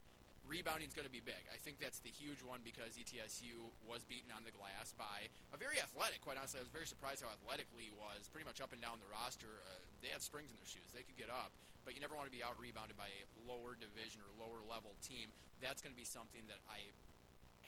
Rebounding 0.48 0.88
is 0.88 0.96
going 0.96 1.08
to 1.08 1.12
be 1.12 1.24
big. 1.24 1.40
I 1.52 1.60
think 1.60 1.80
that's 1.80 2.00
the 2.00 2.12
huge 2.12 2.40
one 2.40 2.64
because 2.64 2.96
ETSU 2.96 3.52
was 3.84 4.08
beaten 4.08 4.32
on 4.32 4.48
the 4.48 4.56
glass 4.56 4.96
by 4.96 5.28
a 5.52 5.60
very 5.60 5.76
athletic. 5.76 6.24
Quite 6.24 6.40
honestly, 6.40 6.64
I 6.64 6.68
was 6.68 6.72
very 6.72 6.88
surprised 6.88 7.20
how 7.20 7.32
athletic 7.32 7.68
Lee 7.76 7.92
was. 7.92 8.32
Pretty 8.32 8.48
much 8.48 8.64
up 8.64 8.72
and 8.72 8.80
down 8.80 9.04
the 9.04 9.12
roster, 9.12 9.60
uh, 9.68 9.84
they 10.00 10.08
had 10.08 10.24
springs 10.24 10.48
in 10.48 10.56
their 10.56 10.68
shoes. 10.68 10.88
They 10.96 11.04
could 11.04 11.20
get 11.20 11.28
up, 11.28 11.52
but 11.84 11.96
you 11.96 12.04
never 12.04 12.16
want 12.16 12.32
to 12.32 12.36
be 12.36 12.48
out 12.48 12.56
rebounded 12.56 12.96
by 12.96 13.12
a 13.12 13.24
lower 13.44 13.76
division 13.76 14.24
or 14.24 14.32
lower 14.40 14.64
level 14.64 14.96
team. 15.04 15.36
That's 15.60 15.84
going 15.84 15.92
to 15.92 16.00
be 16.00 16.08
something 16.08 16.48
that 16.48 16.64
I 16.72 16.96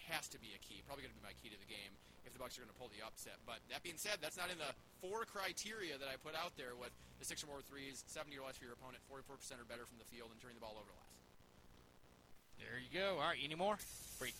has 0.09 0.27
to 0.33 0.39
be 0.41 0.51
a 0.57 0.59
key. 0.65 0.81
Probably 0.89 1.05
going 1.05 1.13
to 1.15 1.19
be 1.21 1.25
my 1.25 1.35
key 1.41 1.49
to 1.53 1.59
the 1.59 1.69
game 1.69 1.93
if 2.27 2.33
the 2.35 2.41
Bucks 2.41 2.57
are 2.59 2.65
going 2.65 2.73
to 2.73 2.79
pull 2.81 2.91
the 2.91 2.99
upset. 3.05 3.39
But 3.47 3.63
that 3.71 3.81
being 3.85 3.97
said, 3.97 4.19
that's 4.19 4.35
not 4.37 4.51
in 4.51 4.57
the 4.59 4.69
four 4.99 5.23
criteria 5.29 5.95
that 5.97 6.09
I 6.11 6.19
put 6.19 6.35
out 6.35 6.53
there 6.59 6.75
with 6.75 6.91
the 7.21 7.25
six 7.25 7.41
or 7.45 7.47
more 7.47 7.63
threes, 7.65 8.03
70 8.11 8.35
or 8.37 8.43
less 8.49 8.59
for 8.59 8.65
your 8.67 8.75
opponent, 8.75 8.99
44% 9.07 9.29
or 9.61 9.65
better 9.69 9.85
from 9.87 9.97
the 10.01 10.09
field, 10.11 10.29
and 10.33 10.37
turning 10.43 10.59
the 10.59 10.65
ball 10.65 10.75
over 10.75 10.91
less. 10.91 11.11
There 12.59 12.77
you 12.77 12.91
go. 12.91 13.17
All 13.21 13.29
right, 13.31 13.39
any 13.39 13.55
more? 13.55 13.77
Free. 14.19 14.33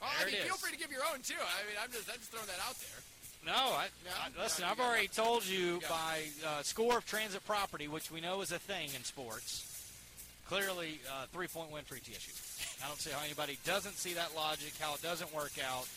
Oh, 0.00 0.06
There 0.18 0.28
I 0.28 0.30
mean, 0.30 0.40
it 0.40 0.46
feel 0.48 0.56
free 0.56 0.72
to 0.72 0.78
give 0.80 0.90
your 0.90 1.02
own 1.12 1.20
too. 1.20 1.36
I 1.36 1.66
mean, 1.68 1.76
I'm 1.82 1.90
just 1.92 2.08
I'm 2.08 2.16
just 2.16 2.30
throwing 2.30 2.46
that 2.48 2.60
out 2.66 2.76
there. 2.80 2.98
No, 3.46 3.52
I, 3.76 3.86
No? 4.04 4.10
I- 4.14 4.42
listen. 4.42 4.64
No, 4.64 4.70
I've 4.72 4.80
already 4.80 5.06
nothing. 5.06 5.24
told 5.24 5.46
you 5.46 5.58
You 5.78 5.80
by 5.88 6.22
uh, 6.46 6.62
score 6.62 6.98
of 6.98 7.06
transit 7.06 7.44
property, 7.46 7.88
which 7.88 8.10
we 8.10 8.20
know 8.20 8.40
is 8.40 8.52
a 8.52 8.58
thing 8.58 8.88
in 8.96 9.04
sports. 9.04 9.64
Clearly, 10.48 10.98
uh, 11.10 11.26
three-point 11.32 11.70
win 11.70 11.84
for 11.84 11.94
ETSU. 11.96 12.67
I 12.82 12.86
don't 12.86 13.00
see 13.00 13.10
how 13.10 13.22
anybody 13.24 13.58
doesn't 13.64 13.96
see 13.98 14.14
that 14.14 14.34
logic, 14.36 14.72
how 14.80 14.94
it 14.94 15.02
doesn't 15.02 15.34
work 15.34 15.52
out, 15.58 15.88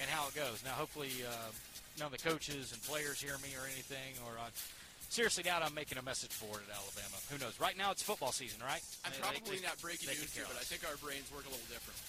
and 0.00 0.08
how 0.08 0.28
it 0.28 0.34
goes. 0.34 0.62
Now, 0.64 0.72
hopefully, 0.72 1.10
uh, 1.28 1.52
none 1.98 2.06
of 2.08 2.12
the 2.16 2.22
coaches 2.24 2.72
and 2.72 2.80
players 2.84 3.20
hear 3.20 3.36
me 3.44 3.52
or 3.54 3.64
anything, 3.68 4.16
or 4.24 4.32
I 4.40 4.48
seriously 5.10 5.42
doubt 5.44 5.62
I'm 5.62 5.74
making 5.74 5.98
a 5.98 6.02
message 6.02 6.32
forward 6.32 6.62
at 6.64 6.72
Alabama. 6.72 7.20
Who 7.28 7.36
knows? 7.36 7.60
Right 7.60 7.76
now, 7.76 7.90
it's 7.92 8.02
football 8.02 8.32
season, 8.32 8.60
right? 8.64 8.80
I'm 9.04 9.12
They- 9.12 9.18
they 9.18 9.22
probably 9.22 9.56
just- 9.60 9.68
not 9.68 9.78
breaking 9.80 10.08
news 10.08 10.20
could 10.20 10.32
to 10.32 10.40
you, 10.40 10.44
care 10.46 10.54
but 10.54 10.60
I 10.60 10.64
think 10.64 10.88
our 10.88 10.96
brains 10.96 11.28
work 11.30 11.44
a 11.44 11.52
little 11.52 11.68
different. 11.68 12.00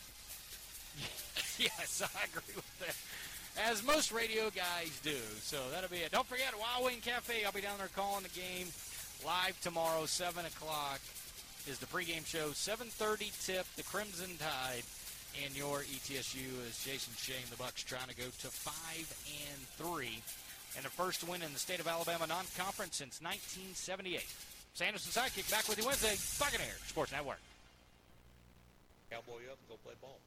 yes, 1.59 2.01
I 2.01 2.23
agree 2.25 2.55
with 2.55 2.79
that. 2.79 2.95
As 3.69 3.83
most 3.83 4.11
radio 4.11 4.49
guys 4.49 4.89
do. 5.03 5.17
So 5.43 5.57
that'll 5.69 5.89
be 5.89 5.97
it. 5.97 6.11
Don't 6.11 6.25
forget 6.25 6.57
Wild 6.57 6.85
Wing 6.85 7.01
Cafe. 7.01 7.43
I'll 7.45 7.51
be 7.51 7.61
down 7.61 7.77
there 7.77 7.89
calling 7.95 8.23
the 8.23 8.29
game 8.29 8.67
live 9.25 9.59
tomorrow, 9.61 10.05
seven 10.07 10.45
o'clock 10.45 10.99
is 11.67 11.79
the 11.79 11.85
pregame 11.85 12.25
show. 12.25 12.51
Seven 12.51 12.87
thirty 12.87 13.31
tip, 13.45 13.65
the 13.75 13.83
Crimson 13.83 14.37
Tide, 14.37 14.83
and 15.43 15.55
your 15.55 15.79
ETSU 15.79 16.47
is 16.67 16.83
Jason 16.83 17.13
Shay. 17.17 17.39
The 17.49 17.57
Bucks 17.57 17.83
trying 17.83 18.07
to 18.07 18.15
go 18.15 18.25
to 18.25 18.47
five 18.47 19.07
and 19.27 19.59
three, 19.77 20.21
and 20.75 20.83
the 20.85 20.89
first 20.89 21.27
win 21.27 21.41
in 21.41 21.53
the 21.53 21.59
state 21.59 21.79
of 21.79 21.87
Alabama 21.87 22.27
non-conference 22.27 22.97
since 22.97 23.21
1978. 23.21 24.23
Sanderson 24.73 25.11
Sidekick 25.11 25.49
back 25.51 25.67
with 25.69 25.77
you 25.77 25.85
Wednesday. 25.85 26.15
Buccaneers 26.39 26.81
Sports 26.87 27.11
Network. 27.11 27.39
Cowboy 29.11 29.45
up 29.51 29.57
and 29.61 29.69
go 29.69 29.75
play 29.83 29.93
ball. 30.01 30.17